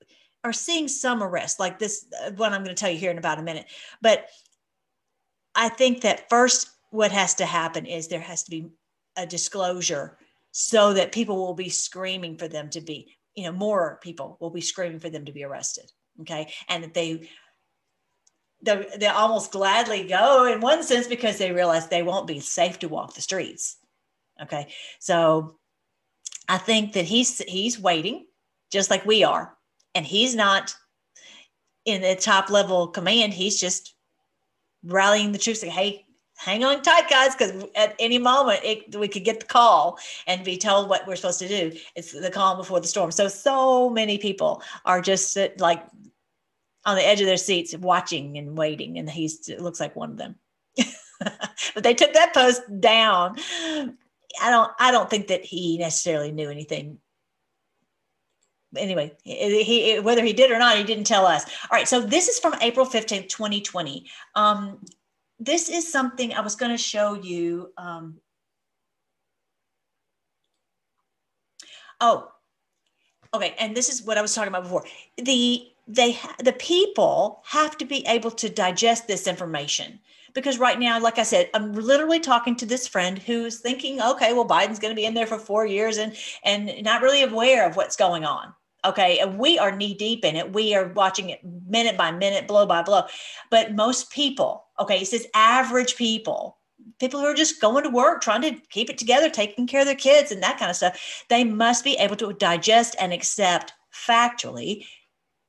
[0.44, 3.18] are seeing some arrests like this, uh, what I'm going to tell you here in
[3.18, 3.66] about a minute.
[4.00, 4.26] But
[5.54, 8.68] I think that first, what has to happen is there has to be
[9.16, 10.18] a disclosure
[10.50, 14.50] so that people will be screaming for them to be, you know, more people will
[14.50, 15.90] be screaming for them to be arrested.
[16.22, 16.52] Okay.
[16.68, 17.28] And that they
[18.64, 22.88] they almost gladly go in one sense because they realize they won't be safe to
[22.88, 23.76] walk the streets.
[24.40, 25.58] Okay, so
[26.48, 28.26] I think that he's he's waiting,
[28.70, 29.56] just like we are,
[29.94, 30.74] and he's not.
[31.84, 33.94] in the top level command, he's just
[34.84, 36.06] rallying the troops like, hey,
[36.36, 40.44] hang on tight, guys, because at any moment it, we could get the call and
[40.44, 41.76] be told what we're supposed to do.
[41.96, 43.10] It's the calm before the storm.
[43.10, 45.82] So, so many people are just uh, like
[46.84, 48.98] on the edge of their seats watching and waiting.
[48.98, 50.36] And he's, it looks like one of them.
[51.74, 53.36] but they took that post down.
[54.40, 56.98] I don't, I don't think that he necessarily knew anything
[58.76, 61.44] anyway, he, he, whether he did or not, he didn't tell us.
[61.44, 64.06] All right, so this is from April 15th, 2020.
[64.34, 64.84] Um,
[65.38, 67.72] this is something I was going to show you.
[67.76, 68.18] Um,
[72.00, 72.30] oh,
[73.34, 73.54] okay.
[73.58, 74.84] And this is what I was talking about before.
[75.16, 79.98] The they the people have to be able to digest this information.
[80.34, 84.32] Because right now like i said i'm literally talking to this friend who's thinking okay
[84.32, 87.66] well biden's going to be in there for four years and and not really aware
[87.68, 89.18] of what's going on okay?
[89.18, 90.52] And we are knee deep in it.
[90.52, 93.02] We are watching it minute by minute blow by blow.
[93.50, 96.58] But most people okay it says average people
[96.98, 99.86] people who are just going to work trying to keep it together taking care of
[99.86, 103.72] their kids and that kind of stuff they must be able to digest and accept
[103.94, 104.84] factually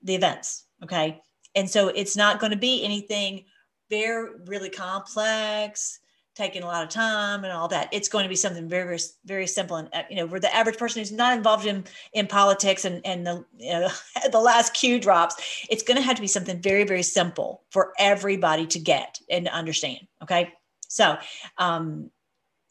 [0.04, 1.22] the events okay
[1.56, 3.44] and so it's not going to be anything
[3.90, 6.00] very really complex
[6.36, 7.90] taking a lot of time and all that.
[7.92, 9.78] It's going to be something very, very, very simple.
[9.78, 13.06] And, uh, you know, for the average person who's not involved in, in politics and,
[13.06, 13.90] and the, you know,
[14.32, 15.36] the last Q drops,
[15.70, 19.46] it's going to have to be something very, very simple for everybody to get and
[19.46, 20.00] to understand.
[20.24, 20.54] Okay.
[20.88, 21.18] So,
[21.58, 22.10] um,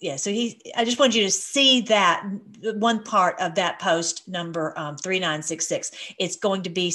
[0.01, 2.25] yeah, so he, I just wanted you to see that
[2.75, 5.93] one part of that post number um, 3966.
[6.19, 6.93] It's going to be,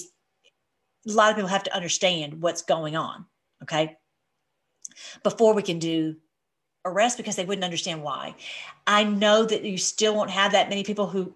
[1.07, 3.25] a lot of people have to understand what's going on.
[3.63, 3.97] Okay.
[5.23, 6.15] Before we can do
[6.85, 8.35] arrest because they wouldn't understand why.
[8.85, 11.33] I know that you still won't have that many people who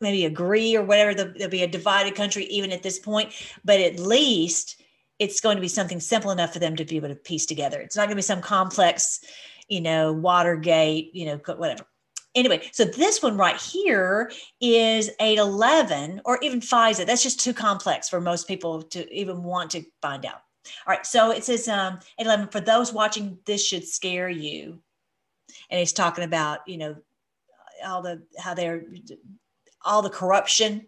[0.00, 1.14] maybe agree or whatever.
[1.14, 3.32] There'll be a divided country even at this point,
[3.64, 4.80] but at least
[5.18, 7.80] it's going to be something simple enough for them to be able to piece together.
[7.80, 9.20] It's not going to be some complex,
[9.68, 11.84] you know, Watergate, you know, whatever.
[12.38, 17.04] Anyway, so this one right here is 811 or even FISA.
[17.04, 20.42] That's just too complex for most people to even want to find out.
[20.86, 24.78] All right, so it says um, 11, for those watching, this should scare you.
[25.68, 26.96] And he's talking about, you know,
[27.84, 28.84] all the, how they're,
[29.84, 30.86] all the corruption,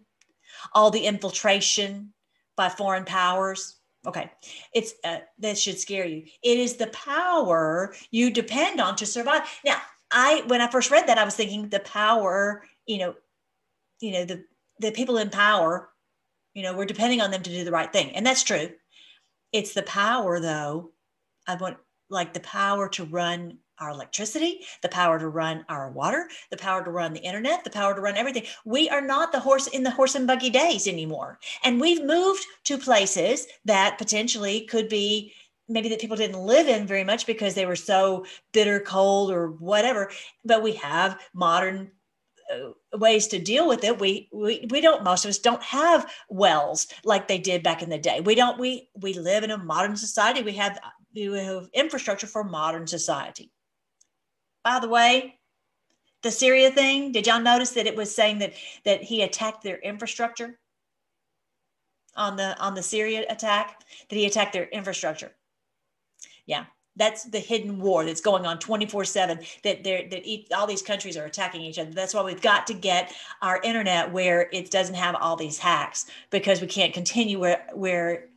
[0.73, 2.13] all the infiltration
[2.55, 3.77] by foreign powers.
[4.07, 4.31] Okay,
[4.73, 6.23] it's uh, that should scare you.
[6.41, 9.43] It is the power you depend on to survive.
[9.63, 9.79] Now,
[10.11, 13.15] I when I first read that, I was thinking the power, you know,
[13.99, 14.43] you know the
[14.79, 15.89] the people in power,
[16.53, 18.69] you know, we're depending on them to do the right thing, and that's true.
[19.51, 20.91] It's the power, though.
[21.47, 21.77] I want
[22.09, 26.83] like the power to run our electricity, the power to run our water, the power
[26.83, 28.43] to run the internet, the power to run everything.
[28.63, 31.39] We are not the horse in the horse and buggy days anymore.
[31.63, 35.33] And we've moved to places that potentially could be
[35.71, 39.51] maybe that people didn't live in very much because they were so bitter cold or
[39.51, 40.11] whatever.
[40.45, 41.91] But we have modern
[42.51, 43.99] uh, ways to deal with it.
[43.99, 47.89] We, we we don't most of us don't have wells like they did back in
[47.89, 48.21] the day.
[48.21, 50.41] We don't we we live in a modern society.
[50.41, 50.79] We have
[51.15, 53.51] we have infrastructure for modern society.
[54.63, 55.39] By the way
[56.23, 58.53] the syria thing did y'all notice that it was saying that
[58.85, 60.59] that he attacked their infrastructure?
[62.17, 65.31] On the on the syria attack that he attacked their infrastructure
[66.51, 66.65] yeah.
[66.97, 70.81] That's the hidden war that's going on 24 7 that they're that each, all these
[70.81, 71.91] countries are attacking each other.
[71.91, 76.07] That's why we've got to get our internet where it doesn't have all these hacks
[76.29, 78.27] because we can't continue where where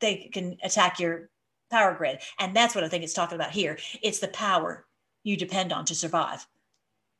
[0.00, 1.30] they can attack your
[1.70, 2.18] power grid.
[2.38, 3.78] And that's what i think it's talking about here.
[4.02, 4.84] It's the power
[5.24, 6.46] you depend on to survive.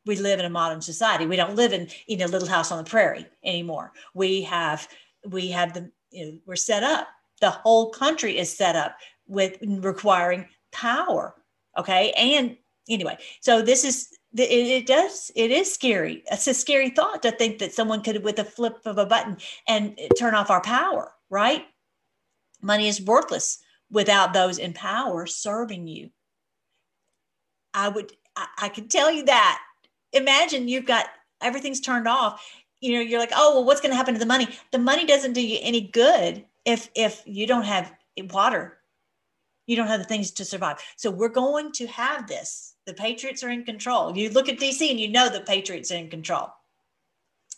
[0.04, 1.24] We live in a modern society.
[1.24, 3.92] We don't live in in a little house on the prairie anymore.
[4.12, 4.86] We have
[5.26, 7.08] we have the you know, we're set up.
[7.40, 8.96] The whole country is set up
[9.26, 11.34] with requiring power.
[11.78, 12.12] Okay.
[12.16, 12.56] And
[12.88, 16.22] anyway, so this is, it, it does, it is scary.
[16.30, 19.36] It's a scary thought to think that someone could, with a flip of a button,
[19.68, 21.64] and turn off our power, right?
[22.60, 23.58] Money is worthless
[23.90, 26.10] without those in power serving you.
[27.74, 29.60] I would, I, I can tell you that.
[30.12, 31.06] Imagine you've got
[31.40, 32.44] everything's turned off.
[32.80, 34.48] You know, you're like, oh, well, what's going to happen to the money?
[34.72, 37.92] The money doesn't do you any good if if you don't have
[38.30, 38.78] water
[39.66, 40.78] you don't have the things to survive.
[40.96, 42.74] So we're going to have this.
[42.86, 44.16] The Patriots are in control.
[44.16, 46.48] You look at DC and you know the Patriots are in control.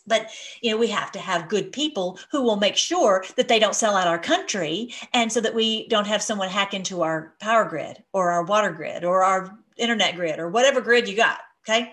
[0.07, 0.29] But
[0.61, 3.73] you know, we have to have good people who will make sure that they don't
[3.75, 7.65] sell out our country and so that we don't have someone hack into our power
[7.65, 11.39] grid or our water grid or our internet grid or whatever grid you got.
[11.67, 11.91] Okay.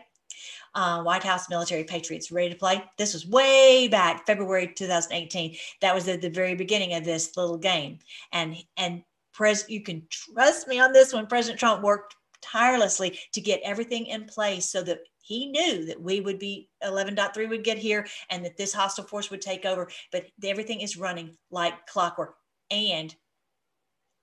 [0.75, 2.83] uh, White House military patriots ready to play.
[2.99, 5.57] This was way back February 2018.
[5.81, 7.99] That was at the very beginning of this little game.
[8.33, 11.27] And and pres you can trust me on this one.
[11.27, 16.21] President Trump worked tirelessly to get everything in place so that he knew that we
[16.21, 20.27] would be 11.3 would get here and that this hostile force would take over but
[20.45, 22.35] everything is running like clockwork
[22.71, 23.15] and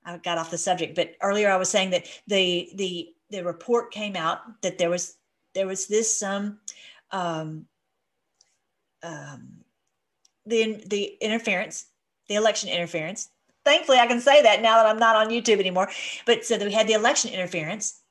[0.06, 3.92] i got off the subject but earlier i was saying that the the the report
[3.92, 5.16] came out that there was
[5.56, 6.60] there was this um
[7.12, 7.66] um,
[9.04, 9.50] um
[10.46, 11.86] the the interference
[12.28, 13.30] the election interference
[13.70, 15.90] thankfully i can say that now that i'm not on youtube anymore
[16.26, 18.02] but so that we had the election interference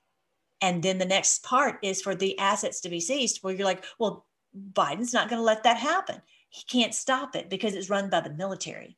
[0.61, 3.85] and then the next part is for the assets to be seized, where you're like,
[3.99, 4.27] well,
[4.73, 6.21] Biden's not going to let that happen.
[6.51, 8.97] He can't stop it because it's run by the military.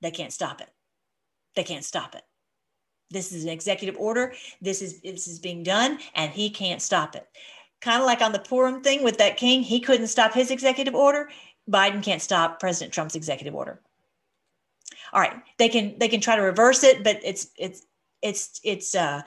[0.00, 0.68] They can't stop it.
[1.54, 2.22] They can't stop it.
[3.10, 4.34] This is an executive order.
[4.60, 7.26] This is this is being done, and he can't stop it.
[7.80, 10.94] Kind of like on the Purim thing with that king, he couldn't stop his executive
[10.94, 11.30] order.
[11.70, 13.80] Biden can't stop President Trump's executive order.
[15.14, 17.86] All right, they can they can try to reverse it, but it's it's
[18.20, 19.22] it's it's uh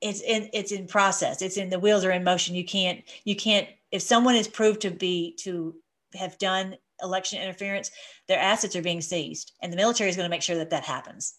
[0.00, 1.42] it's in it's in process.
[1.42, 2.54] It's in the wheels are in motion.
[2.54, 5.74] You can't you can't if someone is proved to be to
[6.14, 7.90] have done election interference
[8.28, 10.84] their assets are being seized and the military is going to make sure that that
[10.84, 11.34] happens.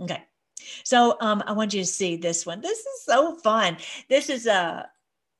[0.00, 0.22] Okay.
[0.84, 2.62] So um, i want you to see this one.
[2.62, 3.76] This is so fun.
[4.08, 4.88] This is a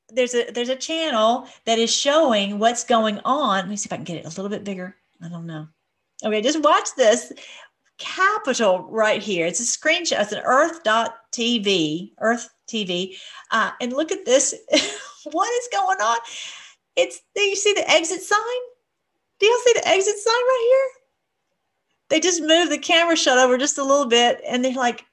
[0.09, 3.61] there's a there's a channel that is showing what's going on.
[3.61, 4.95] Let me see if i can get it a little bit bigger.
[5.23, 5.67] I don't know
[6.25, 7.31] okay just watch this
[7.97, 9.45] Capitol right here.
[9.45, 10.21] It's a screenshot.
[10.21, 13.15] It's an Earth.tv, Earth TV.
[13.51, 14.53] Uh, and look at this.
[15.31, 16.17] what is going on?
[16.95, 18.39] It's, you see the exit sign?
[19.39, 21.03] Do y'all see the exit sign right here?
[22.09, 25.05] They just moved the camera shut over just a little bit and they're like,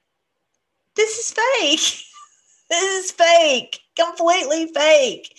[0.95, 2.03] this is fake.
[2.69, 5.35] this is fake, completely fake.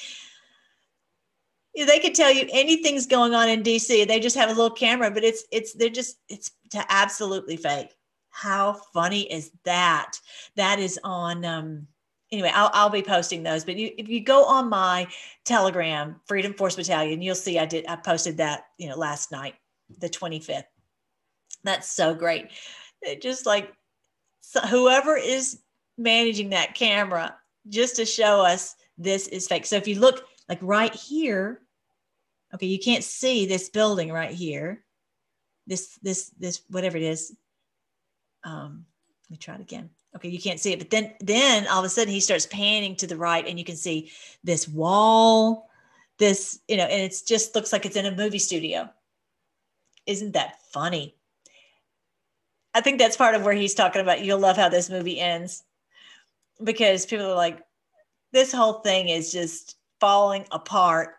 [1.75, 4.07] They could tell you anything's going on in DC.
[4.07, 6.51] They just have a little camera, but it's it's they're just it's
[6.89, 7.95] absolutely fake.
[8.31, 10.19] How funny is that?
[10.57, 11.89] That is on um
[12.31, 13.65] anyway, I'll, I'll be posting those.
[13.65, 15.07] But you, if you go on my
[15.45, 19.55] Telegram, Freedom Force Battalion, you'll see I did I posted that you know last night,
[19.99, 20.65] the 25th.
[21.65, 22.49] That's so great.
[23.03, 23.73] It just like
[24.41, 25.61] so whoever is
[25.99, 27.37] managing that camera,
[27.69, 29.67] just to show us this is fake.
[29.67, 31.63] So if you look like right here,
[32.55, 34.85] okay, you can't see this building right here.
[35.67, 37.35] This this this whatever it is.
[38.45, 38.87] Um,
[39.25, 41.85] let me try it again okay you can't see it but then then all of
[41.85, 44.11] a sudden he starts panning to the right and you can see
[44.43, 45.69] this wall
[46.19, 48.89] this you know and it just looks like it's in a movie studio
[50.07, 51.15] isn't that funny
[52.75, 55.63] i think that's part of where he's talking about you'll love how this movie ends
[56.63, 57.61] because people are like
[58.33, 61.15] this whole thing is just falling apart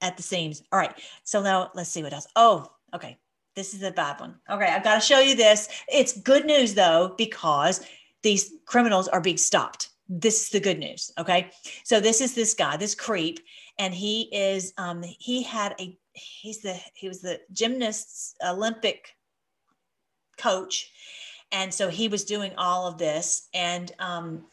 [0.00, 3.18] at the seams all right so now let's see what else oh okay
[3.56, 6.74] this is a bad one okay i've got to show you this it's good news
[6.74, 7.80] though because
[8.24, 9.90] these criminals are being stopped.
[10.08, 11.12] This is the good news.
[11.16, 11.50] Okay.
[11.84, 13.38] So this is this guy, this creep,
[13.78, 19.10] and he is um he had a he's the he was the gymnasts Olympic
[20.36, 20.90] coach.
[21.52, 24.46] And so he was doing all of this and um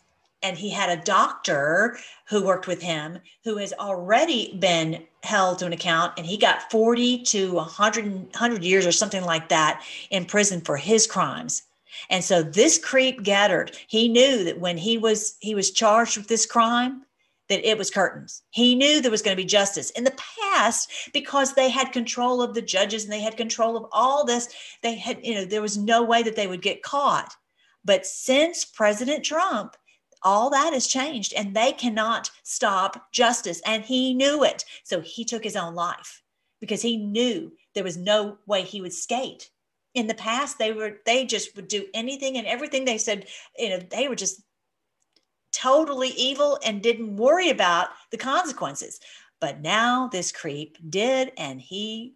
[0.44, 5.66] and he had a doctor who worked with him who has already been held to
[5.66, 10.26] an account and he got 40 to 100, 100 years or something like that in
[10.26, 11.64] prison for his crimes
[12.10, 16.28] and so this creep Geddert, he knew that when he was he was charged with
[16.28, 17.06] this crime,
[17.50, 18.44] that it was curtains.
[18.52, 19.90] He knew there was going to be justice.
[19.92, 23.88] In the past, because they had control of the judges and they had control of
[23.92, 24.48] all this,
[24.82, 27.36] they had, you know, there was no way that they would get caught.
[27.84, 29.76] But since President Trump,
[30.24, 33.62] all that has changed and they cannot stop justice.
[33.66, 34.66] And he knew it.
[34.84, 36.22] So he took his own life
[36.60, 39.50] because he knew there was no way he would skate
[39.94, 43.26] in the past they were they just would do anything and everything they said
[43.58, 44.42] you know they were just
[45.52, 49.00] totally evil and didn't worry about the consequences
[49.42, 52.14] but now this creep did and he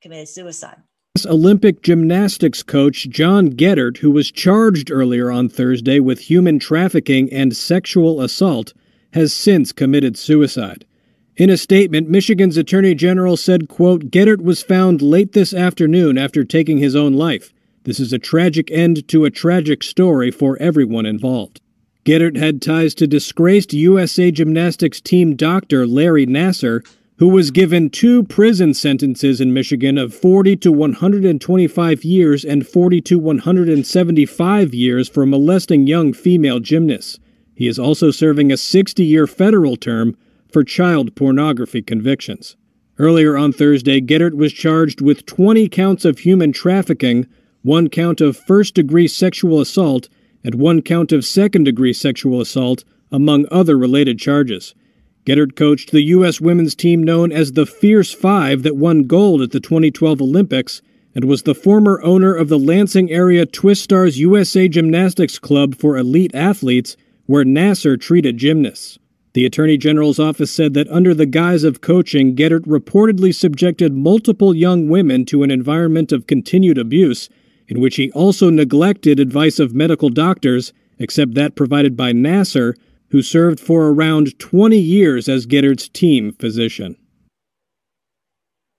[0.00, 0.80] committed suicide
[1.24, 7.56] Olympic gymnastics coach John Geddert, who was charged earlier on Thursday with human trafficking and
[7.56, 8.74] sexual assault,
[9.14, 10.84] has since committed suicide.
[11.36, 16.44] In a statement, Michigan's Attorney General said, quote, Geddert was found late this afternoon after
[16.44, 17.52] taking his own life.
[17.84, 21.60] This is a tragic end to a tragic story for everyone involved.
[22.04, 26.86] Geddert had ties to disgraced USA Gymnastics team doctor Larry Nassar,
[27.18, 33.00] who was given two prison sentences in Michigan of 40 to 125 years and 40
[33.02, 37.18] to 175 years for molesting young female gymnasts.
[37.54, 40.16] He is also serving a 60 year federal term
[40.52, 42.56] for child pornography convictions.
[42.98, 47.26] Earlier on Thursday, Geddert was charged with 20 counts of human trafficking,
[47.62, 50.08] one count of first degree sexual assault,
[50.44, 54.74] and one count of second degree sexual assault, among other related charges.
[55.26, 56.40] Geddert coached the U.S.
[56.40, 60.82] women's team known as the Fierce Five that won gold at the 2012 Olympics
[61.16, 66.32] and was the former owner of the Lansing area Twistars USA Gymnastics Club for elite
[66.32, 66.96] athletes,
[67.26, 69.00] where Nassar treated gymnasts.
[69.32, 74.54] The Attorney General's office said that under the guise of coaching, Geddert reportedly subjected multiple
[74.54, 77.28] young women to an environment of continued abuse,
[77.66, 82.74] in which he also neglected advice of medical doctors, except that provided by Nassar,
[83.10, 86.96] who served for around 20 years as Geddert's team physician.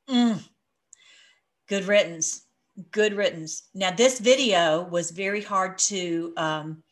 [0.09, 0.43] Mm.
[1.67, 2.45] Good riddance.
[2.91, 3.69] Good riddance.
[3.73, 6.83] Now, this video was very hard to um,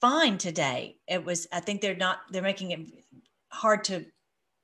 [0.00, 0.96] find today.
[1.06, 2.80] It was, I think they're not, they're making it
[3.50, 4.04] hard to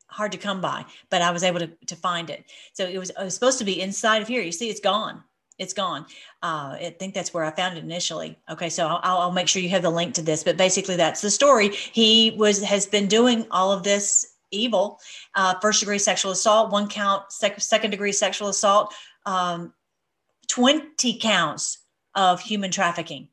[0.09, 2.45] hard to come by, but I was able to, to find it.
[2.75, 4.43] So it was, it was supposed to be inside of here.
[4.43, 5.25] You see, it's gone
[5.59, 6.07] it's gone.
[6.43, 8.39] Uh, I think that's where I found it initially.
[8.51, 10.43] Okay, so I'll, I'll, make sure you have the link to this.
[10.43, 11.69] But basically, that's the story.
[11.69, 15.01] He was has been doing all of this evil,
[15.35, 18.95] uh, first degree sexual assault, one count, sec- second degree sexual assault,
[19.27, 19.73] um,
[20.49, 21.79] twenty counts
[22.15, 23.29] of human trafficking.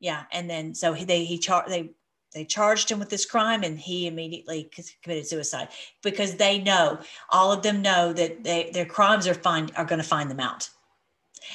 [0.00, 1.90] Yeah, and then so he, they he char- they
[2.34, 4.70] they charged him with this crime and he immediately
[5.02, 5.68] committed suicide
[6.02, 6.98] because they know
[7.30, 10.40] all of them know that they, their crimes are find are going to find them
[10.40, 10.68] out.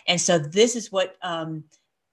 [0.07, 1.65] And so this is what um,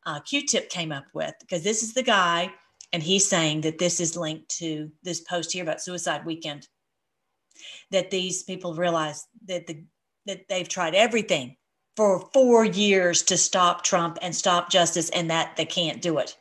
[0.05, 2.53] uh, q-tip came up with because this is the guy
[2.93, 6.69] and he's saying that this is linked to this post here about suicide weekend.
[7.91, 9.85] That these people realize that the
[10.27, 11.57] that they've tried everything
[11.97, 16.37] for four years to stop trump and stop justice and that they can't do it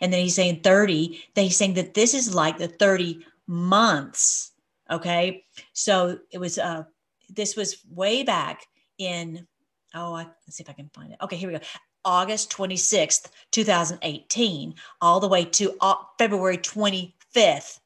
[0.00, 4.52] and then he's saying 30 then he's saying that this is like the 30 months
[4.90, 5.44] okay?
[5.72, 6.84] So it was uh
[7.28, 8.66] this was way back
[8.98, 9.46] in
[9.94, 11.18] oh I, let's see if i can find it.
[11.22, 11.64] Okay here we go.
[12.04, 17.80] August 26th 2018 all the way to uh, february 25th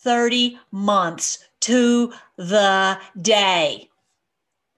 [0.00, 3.88] 30 months to the day.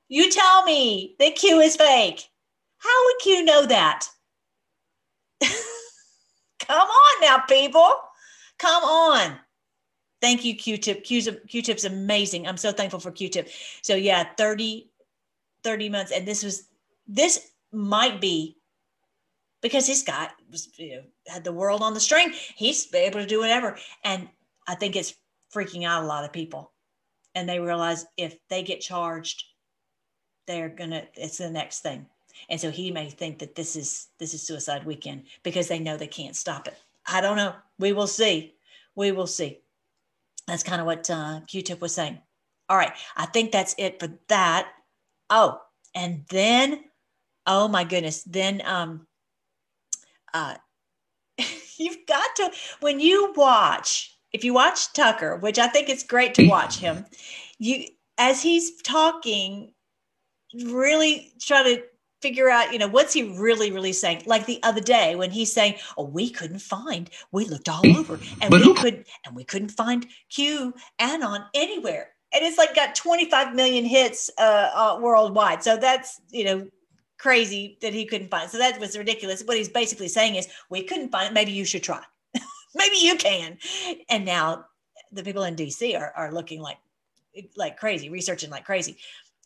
[0.09, 2.29] You tell me that q is fake.
[2.79, 4.09] How would q know that
[6.67, 7.93] Come on now, people.
[8.59, 9.37] Come on.
[10.21, 11.05] Thank you, Q-Tip.
[11.05, 12.47] Q-Tip's amazing.
[12.47, 13.49] I'm so thankful for Q-Tip.
[13.83, 14.91] So yeah, 30,
[15.62, 16.12] 30 months.
[16.12, 16.69] And this was,
[17.07, 18.57] this might be
[19.61, 22.33] because this guy was, you know, had the world on the string.
[22.57, 23.77] He's able to do whatever.
[24.03, 24.29] And
[24.67, 25.15] I think it's
[25.55, 26.73] freaking out a lot of people.
[27.35, 29.45] And they realize if they get charged,
[30.47, 32.07] they're gonna, it's the next thing
[32.49, 35.97] and so he may think that this is this is suicide weekend because they know
[35.97, 36.76] they can't stop it.
[37.07, 37.55] I don't know.
[37.78, 38.55] We will see.
[38.95, 39.61] We will see.
[40.47, 42.18] That's kind of what uh, q-tip was saying.
[42.68, 42.93] All right.
[43.16, 44.68] I think that's it for that.
[45.30, 45.61] Oh
[45.95, 46.85] and then
[47.47, 48.22] oh my goodness.
[48.24, 49.07] Then um
[50.32, 50.57] uh
[51.78, 56.35] you've got to when you watch if you watch tucker which i think it's great
[56.35, 57.05] to watch him
[57.59, 57.87] you
[58.18, 59.72] as he's talking
[60.66, 61.82] really try to
[62.25, 64.22] figure out, you know, what's he really, really saying?
[64.25, 68.18] Like the other day when he's saying, "Oh, we couldn't find, we looked all over,
[68.41, 72.75] and but we who- could, and we couldn't find Q Anon anywhere." And it's like
[72.75, 75.62] got 25 million hits uh, uh, worldwide.
[75.62, 76.66] So that's you know
[77.18, 78.51] crazy that he couldn't find.
[78.51, 79.45] So that was ridiculous.
[79.45, 81.35] What he's basically saying is, we couldn't find it.
[81.35, 82.03] Maybe you should try.
[82.75, 83.59] Maybe you can.
[84.09, 84.64] And now
[85.12, 86.79] the people in DC are, are looking like
[87.55, 88.97] like crazy, researching like crazy.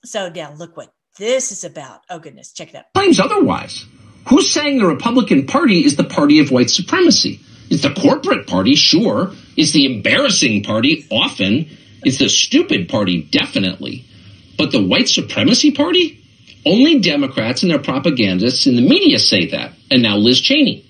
[0.04, 2.02] So now look what this is about.
[2.08, 2.52] Oh, goodness.
[2.52, 2.92] Check it out.
[2.94, 3.84] Claims otherwise.
[4.28, 7.40] Who's saying the Republican Party is the party of white supremacy?
[7.70, 9.32] It's the corporate party, sure.
[9.56, 11.68] It's the embarrassing party, often.
[12.02, 14.04] It's the stupid party, definitely.
[14.56, 16.24] But the white supremacy party?
[16.66, 19.72] Only Democrats and their propagandists in the media say that.
[19.90, 20.84] And now Liz Cheney.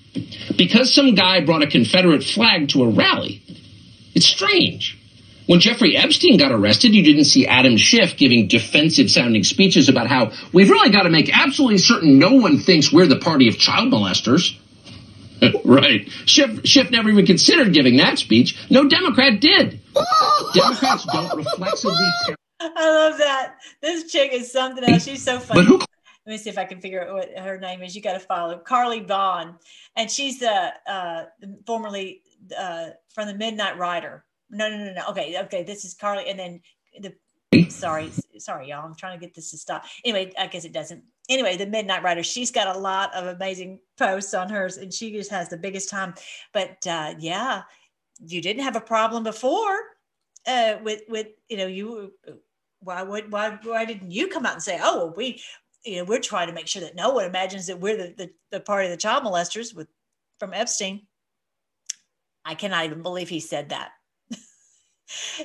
[0.57, 3.41] Because some guy brought a Confederate flag to a rally.
[4.15, 4.98] It's strange.
[5.49, 10.05] When Jeffrey Epstein got arrested, you didn't see Adam Schiff giving defensive sounding speeches about
[10.05, 13.57] how we've really got to make absolutely certain no one thinks we're the party of
[13.57, 14.55] child molesters.
[15.65, 16.07] right.
[16.27, 18.59] Schiff, Schiff never even considered giving that speech.
[18.69, 19.81] No Democrat did.
[20.53, 21.97] Democrats don't reflexively.
[22.59, 23.55] I love that.
[23.81, 25.03] This chick is something else.
[25.03, 25.65] She's so funny.
[25.65, 25.87] Who- Let
[26.27, 27.95] me see if I can figure out what her name is.
[27.95, 29.57] You got to follow Carly Vaughn,
[29.95, 31.23] and she's the uh,
[31.65, 32.21] formerly
[32.55, 35.07] uh, from the Midnight Rider no, no, no, no.
[35.09, 35.63] Okay, okay.
[35.63, 36.61] This is Carly, and then
[36.99, 37.13] the.
[37.69, 38.85] Sorry, sorry, y'all.
[38.85, 39.83] I'm trying to get this to stop.
[40.05, 41.03] Anyway, I guess it doesn't.
[41.29, 42.23] Anyway, the Midnight Rider.
[42.23, 45.89] She's got a lot of amazing posts on hers, and she just has the biggest
[45.89, 46.13] time.
[46.53, 47.63] But uh, yeah,
[48.19, 49.79] you didn't have a problem before
[50.47, 52.13] uh, with with you know you
[52.81, 55.41] why would why why didn't you come out and say oh well, we
[55.83, 58.29] you know we're trying to make sure that no one imagines that we're the the,
[58.51, 59.87] the party of the child molesters with
[60.39, 61.07] from Epstein.
[62.45, 63.91] I cannot even believe he said that.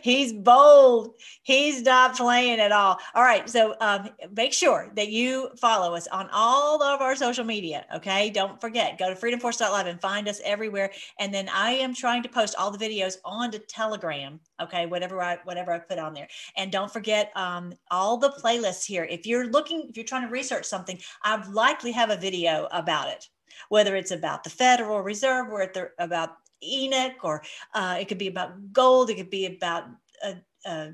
[0.02, 1.14] He's bold.
[1.42, 2.98] He's not playing at all.
[3.14, 3.48] All right.
[3.48, 7.86] So um, make sure that you follow us on all of our social media.
[7.94, 8.30] Okay.
[8.30, 10.90] Don't forget, go to freedomforce.live and find us everywhere.
[11.18, 14.40] And then I am trying to post all the videos onto Telegram.
[14.60, 14.86] Okay.
[14.86, 16.28] Whatever I whatever I put on there.
[16.56, 19.04] And don't forget um, all the playlists here.
[19.04, 23.08] If you're looking, if you're trying to research something, I likely have a video about
[23.08, 23.28] it
[23.68, 26.30] whether it's about the Federal Reserve or about
[26.64, 27.42] Enoch, or
[27.74, 29.10] uh, it could be about gold.
[29.10, 29.84] It could be about
[30.24, 30.34] uh,
[30.64, 30.88] uh,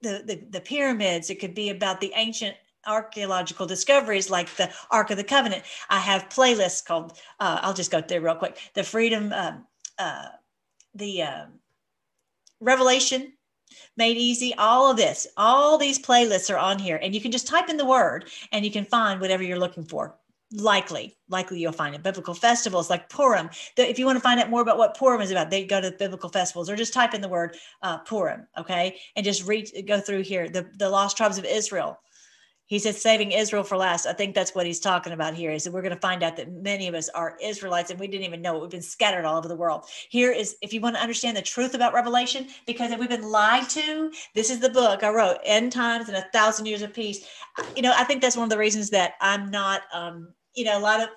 [0.00, 1.30] the, the, the pyramids.
[1.30, 2.56] It could be about the ancient
[2.86, 5.64] archaeological discoveries like the Ark of the Covenant.
[5.88, 7.18] I have playlists called.
[7.38, 8.58] Uh, I'll just go through real quick.
[8.74, 9.66] The Freedom, um,
[9.98, 10.28] uh,
[10.94, 11.52] the um,
[12.60, 13.32] Revelation
[13.96, 17.46] made easy all of this all these playlists are on here and you can just
[17.46, 20.14] type in the word and you can find whatever you're looking for
[20.52, 22.02] likely likely you'll find it.
[22.02, 25.20] Biblical festivals like purim the, if you want to find out more about what purim
[25.20, 28.46] is about they go to biblical festivals or just type in the word uh, purim
[28.58, 28.98] okay?
[29.16, 31.98] And just read go through here the, the lost tribes of israel.
[32.66, 34.06] He says saving israel for last.
[34.06, 35.50] I think that's what he's talking about here.
[35.50, 38.06] Is that we're going to find out that many of us are israelites and we
[38.06, 38.60] didn't even know it.
[38.62, 39.84] We've been scattered all over the world.
[40.08, 43.30] Here is if you want to understand the truth about revelation because if we've been
[43.30, 46.94] lied to this is the book i wrote end times and a thousand years of
[46.94, 47.26] peace.
[47.76, 50.78] You know i think that's one of the reasons that i'm not um, you know,
[50.78, 51.08] a lot of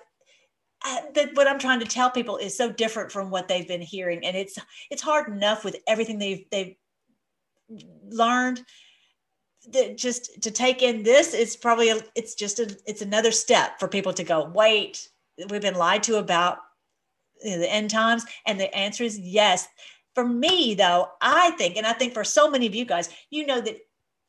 [0.85, 3.81] uh, that what I'm trying to tell people is so different from what they've been
[3.81, 4.57] hearing, and it's
[4.91, 6.75] it's hard enough with everything they've they've
[8.09, 8.61] learned
[9.71, 13.79] that just to take in this is probably a, it's just a, it's another step
[13.79, 15.09] for people to go wait
[15.49, 16.59] we've been lied to about
[17.43, 18.25] you know, the end times.
[18.45, 19.67] And the answer is yes.
[20.13, 23.45] For me though i think and i think for so many of you guys you
[23.45, 23.79] know that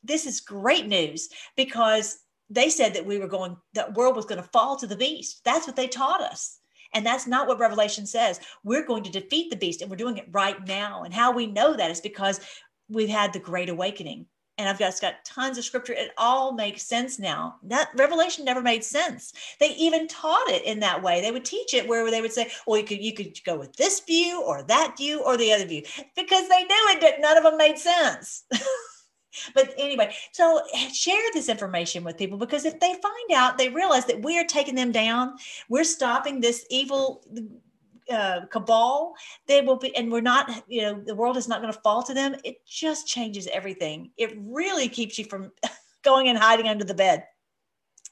[0.03, 2.19] this is great news because
[2.51, 5.43] they said that we were going, that world was going to fall to the beast.
[5.45, 6.61] That's what they taught us.
[6.93, 8.41] And that's not what Revelation says.
[8.65, 11.03] We're going to defeat the beast and we're doing it right now.
[11.03, 12.41] And how we know that is because
[12.89, 14.27] we've had the great awakening.
[14.59, 15.93] And I've got, got tons of scripture.
[15.93, 17.57] It all makes sense now.
[17.65, 19.35] That Revelation never made sense.
[19.61, 21.21] They even taught it in that way.
[21.21, 23.77] They would teach it where they would say, well, you could you could go with
[23.77, 25.83] this view or that view or the other view
[26.15, 28.45] because they knew it did none of them made sense.
[29.55, 30.63] But anyway, so
[30.93, 34.45] share this information with people because if they find out, they realize that we are
[34.45, 35.37] taking them down,
[35.69, 37.25] we're stopping this evil
[38.11, 39.15] uh, cabal,
[39.47, 42.03] they will be, and we're not, you know, the world is not going to fall
[42.03, 42.37] to them.
[42.45, 44.11] It just changes everything.
[44.17, 45.53] It really keeps you from
[46.03, 47.25] going and hiding under the bed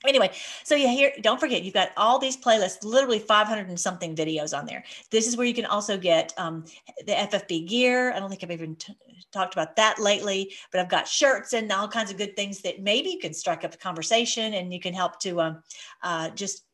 [0.06, 0.30] anyway
[0.62, 4.56] so yeah here don't forget you've got all these playlists literally 500 and something videos
[4.56, 4.84] on there.
[5.10, 6.64] This is where you can also get um,
[7.06, 8.12] the ffb gear.
[8.12, 8.96] I don't think i've even t-
[9.32, 12.80] talked about that lately but i've got shirts and all kinds of good things that
[12.80, 15.62] maybe you can strike up a conversation and you can help to um,
[16.02, 16.64] uh, just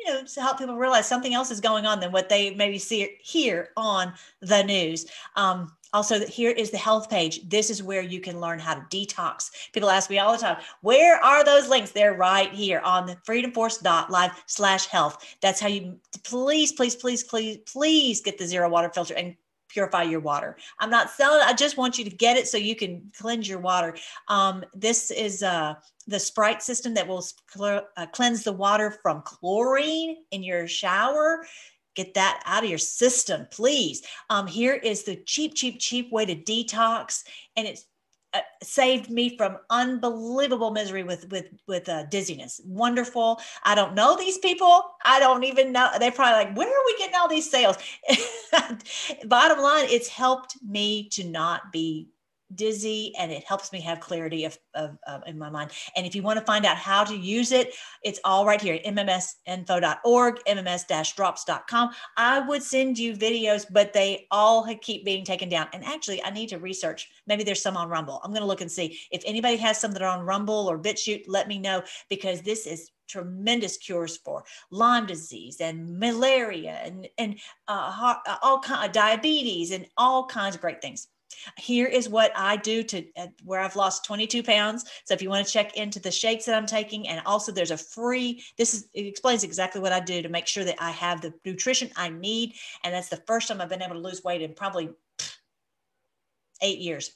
[0.00, 2.78] you know to help people realize something else is going on than what they maybe
[2.78, 5.06] see here on the news.
[5.36, 7.48] Um, also, here is the health page.
[7.48, 9.50] This is where you can learn how to detox.
[9.72, 11.90] People ask me all the time, where are those links?
[11.90, 15.24] They're right here on the freedomforce.live slash health.
[15.40, 19.36] That's how you please, please, please, please, please get the zero water filter and
[19.68, 20.56] purify your water.
[20.78, 21.40] I'm not selling.
[21.44, 23.96] I just want you to get it so you can cleanse your water.
[24.28, 25.74] Um, this is uh,
[26.06, 31.46] the Sprite system that will cl- uh, cleanse the water from chlorine in your shower
[32.04, 34.02] get that out of your system please.
[34.28, 37.22] Um, here is the cheap cheap cheap way to detox
[37.56, 37.86] and it's
[38.32, 42.60] uh, saved me from unbelievable misery with with with uh, dizziness.
[42.64, 43.40] Wonderful.
[43.64, 44.84] I don't know these people.
[45.04, 45.90] I don't even know.
[45.98, 47.76] They're probably like where are we getting all these sales?
[49.24, 52.08] Bottom line it's helped me to not be
[52.54, 55.70] dizzy and it helps me have clarity of, of, of, in my mind.
[55.96, 58.74] And if you want to find out how to use it it's all right here
[58.74, 65.68] at mmsinfo.org mms-drops.com i would send you videos but they all keep being taken down.
[65.72, 67.08] And actually i need to research.
[67.26, 68.20] Maybe there's some on rumble.
[68.24, 68.98] I'm going to look and see.
[69.10, 72.66] If anybody has some that are on rumble or bitchute let me know because this
[72.66, 77.38] is tremendous cures for Lyme disease and malaria and and
[77.68, 81.08] uh, all kind of diabetes and all kinds of great things.
[81.56, 84.84] Here is what I do to uh, where I've lost 22 pounds.
[85.04, 87.70] So if you want to check into the shakes that I'm taking, and also there's
[87.70, 90.90] a free, this is, it explains exactly what I do to make sure that I
[90.90, 92.54] have the nutrition I need.
[92.84, 94.90] And that's the first time I've been able to lose weight in probably
[96.62, 97.12] eight years.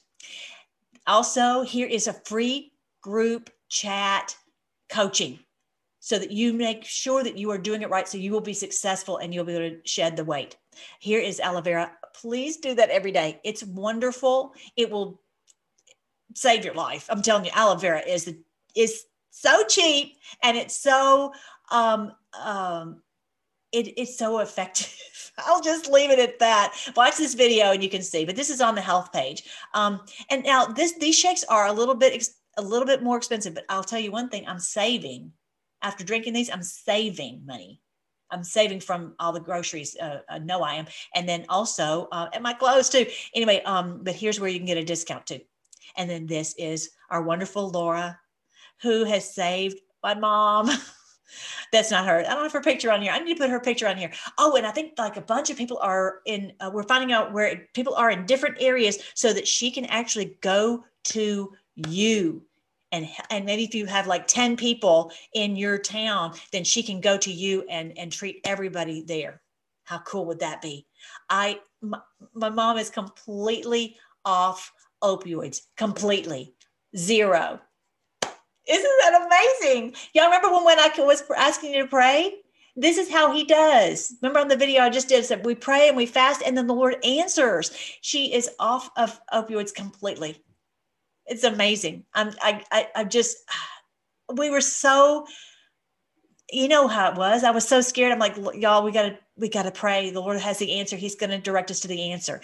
[1.07, 4.35] Also, here is a free group chat
[4.89, 5.39] coaching.
[6.05, 8.53] So that you make sure that you are doing it right so you will be
[8.53, 10.55] successful and you'll be able to shed the weight.
[10.99, 11.93] Here is aloe vera.
[12.13, 13.39] Please do that every day.
[13.43, 14.53] It's wonderful.
[14.77, 15.19] It will
[16.35, 17.07] save your life.
[17.09, 18.37] I'm telling you, aloe vera is the,
[18.75, 21.33] is so cheap and it's so
[21.71, 23.01] um um
[23.71, 24.93] it, it's so effective.
[25.39, 26.77] I'll just leave it at that.
[26.95, 28.25] Watch this video and you can see.
[28.25, 29.45] But this is on the health page.
[29.73, 33.55] Um, and now this these shakes are a little bit a little bit more expensive.
[33.55, 35.31] But I'll tell you one thing: I'm saving
[35.85, 36.49] after drinking these.
[36.49, 37.79] I'm saving money.
[38.31, 39.95] I'm saving from all the groceries.
[39.95, 43.05] Uh, I know I am, and then also uh, and my clothes too.
[43.35, 45.39] Anyway, um, but here's where you can get a discount too.
[45.95, 48.19] And then this is our wonderful Laura,
[48.81, 50.69] who has saved my mom.
[51.71, 52.19] That's not her.
[52.19, 53.11] I don't have her picture on here.
[53.11, 54.11] I need to put her picture on here.
[54.37, 57.33] Oh, and I think like a bunch of people are in, uh, we're finding out
[57.33, 61.53] where people are in different areas so that she can actually go to
[61.87, 62.43] you.
[62.91, 67.01] And, and maybe if you have like 10 people in your town, then she can
[67.01, 69.41] go to you and, and treat everybody there.
[69.83, 70.87] How cool would that be?
[71.29, 71.99] I, my,
[72.33, 74.71] my mom is completely off
[75.03, 76.55] opioids, completely
[76.97, 77.59] zero.
[78.67, 79.27] Isn't that
[79.61, 79.95] amazing?
[80.13, 82.35] Y'all remember when, when I was asking you to pray?
[82.75, 84.15] This is how he does.
[84.21, 86.67] Remember on the video I just did, said we pray and we fast, and then
[86.67, 87.71] the Lord answers.
[88.01, 90.43] She is off of opioids completely.
[91.27, 92.05] It's amazing.
[92.13, 93.37] I'm I I, I just
[94.35, 95.25] we were so
[96.51, 97.43] you know how it was.
[97.43, 98.11] I was so scared.
[98.11, 100.11] I'm like, y'all, we gotta we gotta pray.
[100.11, 100.95] The Lord has the answer.
[100.95, 102.41] He's gonna direct us to the answer.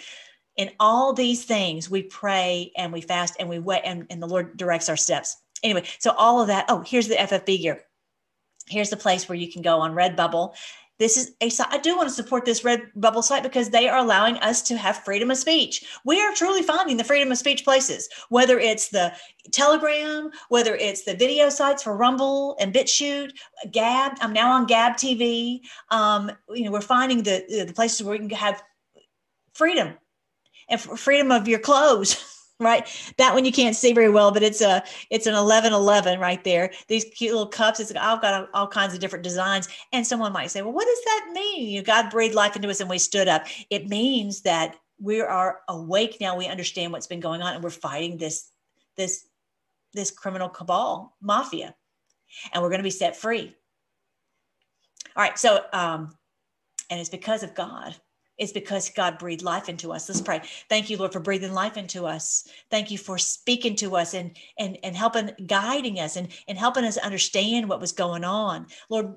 [0.56, 4.26] In all these things, we pray and we fast and we wait, and, and the
[4.26, 6.66] Lord directs our steps anyway, so all of that.
[6.68, 7.80] Oh, here's the FFB gear.
[8.68, 10.54] Here's the place where you can go on Redbubble.
[10.98, 11.68] This is a site.
[11.70, 14.98] I do want to support this Redbubble site because they are allowing us to have
[14.98, 15.84] freedom of speech.
[16.04, 19.12] We are truly finding the freedom of speech places, whether it's the
[19.50, 23.32] Telegram, whether it's the video sites for Rumble and BitChute,
[23.72, 24.12] Gab.
[24.20, 25.60] I'm now on Gab TV.
[25.90, 28.62] Um, you know, we're finding the the places where we can have
[29.54, 29.94] freedom
[30.68, 32.38] and freedom of your clothes.
[32.64, 32.86] right?
[33.18, 36.72] That one you can't see very well, but it's a it's an 1111 right there.
[36.88, 37.80] These cute little cups.
[37.80, 39.68] It's I've got all kinds of different designs.
[39.92, 41.68] And someone might say, well, what does that mean?
[41.68, 43.46] You know, God breathed life into us and we stood up.
[43.70, 46.36] It means that we are awake now.
[46.36, 48.50] We understand what's been going on, and we're fighting this
[48.96, 49.26] this
[49.92, 51.74] this criminal cabal mafia,
[52.52, 53.54] and we're going to be set free.
[55.16, 55.38] All right.
[55.38, 56.16] So, um,
[56.88, 57.96] and it's because of God
[58.42, 60.08] is because God breathed life into us.
[60.08, 60.40] Let's pray.
[60.68, 62.48] Thank you, Lord, for breathing life into us.
[62.70, 66.84] Thank you for speaking to us and and and helping guiding us and and helping
[66.84, 68.66] us understand what was going on.
[68.90, 69.14] Lord,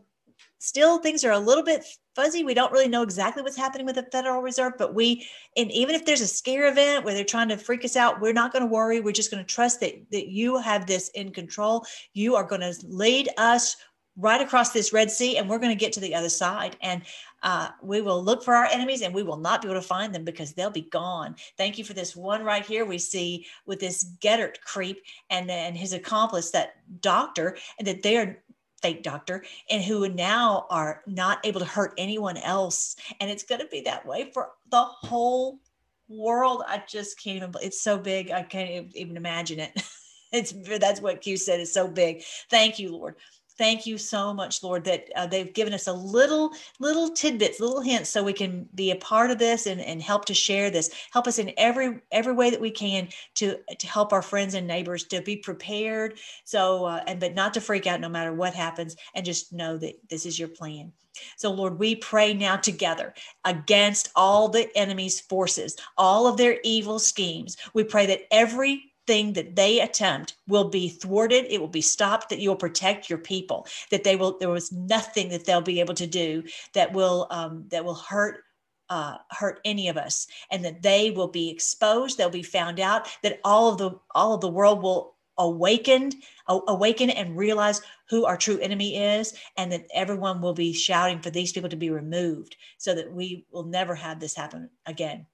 [0.59, 1.83] still things are a little bit
[2.15, 2.43] fuzzy.
[2.43, 5.95] We don't really know exactly what's happening with the Federal Reserve, but we and even
[5.95, 8.63] if there's a scare event where they're trying to freak us out, we're not going
[8.63, 9.01] to worry.
[9.01, 11.83] We're just going to trust that that you have this in control.
[12.13, 13.75] You are going to lead us
[14.17, 16.77] right across this Red Sea, and we're going to get to the other side.
[16.81, 17.01] And
[17.43, 20.15] uh, we will look for our enemies and we will not be able to find
[20.15, 21.35] them because they'll be gone.
[21.57, 22.85] Thank you for this one right here.
[22.85, 28.41] We see with this Geddert creep and then his accomplice, that doctor, and that they're
[28.81, 32.95] fake doctor and who now are not able to hurt anyone else.
[33.19, 35.59] And it's going to be that way for the whole
[36.07, 36.63] world.
[36.67, 38.31] I just can't even, it's so big.
[38.31, 39.83] I can't even imagine it.
[40.31, 42.23] it's that's what Q said is so big.
[42.49, 43.15] Thank you, Lord
[43.57, 47.81] thank you so much lord that uh, they've given us a little little tidbits little
[47.81, 50.89] hints so we can be a part of this and, and help to share this.
[51.11, 54.67] Help us in every every way that we can to to help our friends and
[54.67, 56.19] neighbors to be prepared.
[56.43, 59.77] So uh, and but not to freak out no matter what happens and just know
[59.77, 60.91] that this is your plan.
[61.37, 63.13] So, Lord, we pray now together
[63.45, 67.55] against all the enemy's forces, all of their evil schemes.
[67.73, 71.45] We pray that every thing that they attempt will be thwarted.
[71.49, 74.71] It will be stopped that you will protect your people that they will there was
[74.71, 76.43] nothing that they'll be able to do
[76.73, 78.43] that will um, that will hurt
[78.89, 82.17] uh, hurt any of us and that they will be exposed.
[82.17, 86.15] They'll be found out that all of the all of the world will awakened
[86.47, 91.29] awaken and realize who our true enemy is and that everyone will be shouting for
[91.29, 95.25] these people to be removed so that we will never have this happen again.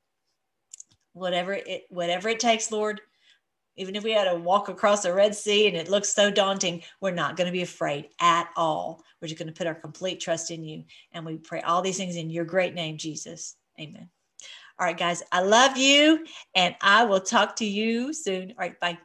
[1.13, 3.01] Whatever it whatever it takes lord
[3.81, 6.83] even if we had to walk across the Red Sea and it looks so daunting,
[7.01, 9.03] we're not going to be afraid at all.
[9.19, 10.83] We're just going to put our complete trust in you.
[11.13, 13.55] And we pray all these things in your great name, Jesus.
[13.79, 14.07] Amen.
[14.79, 18.51] All right, guys, I love you and I will talk to you soon.
[18.51, 18.99] All right, bye.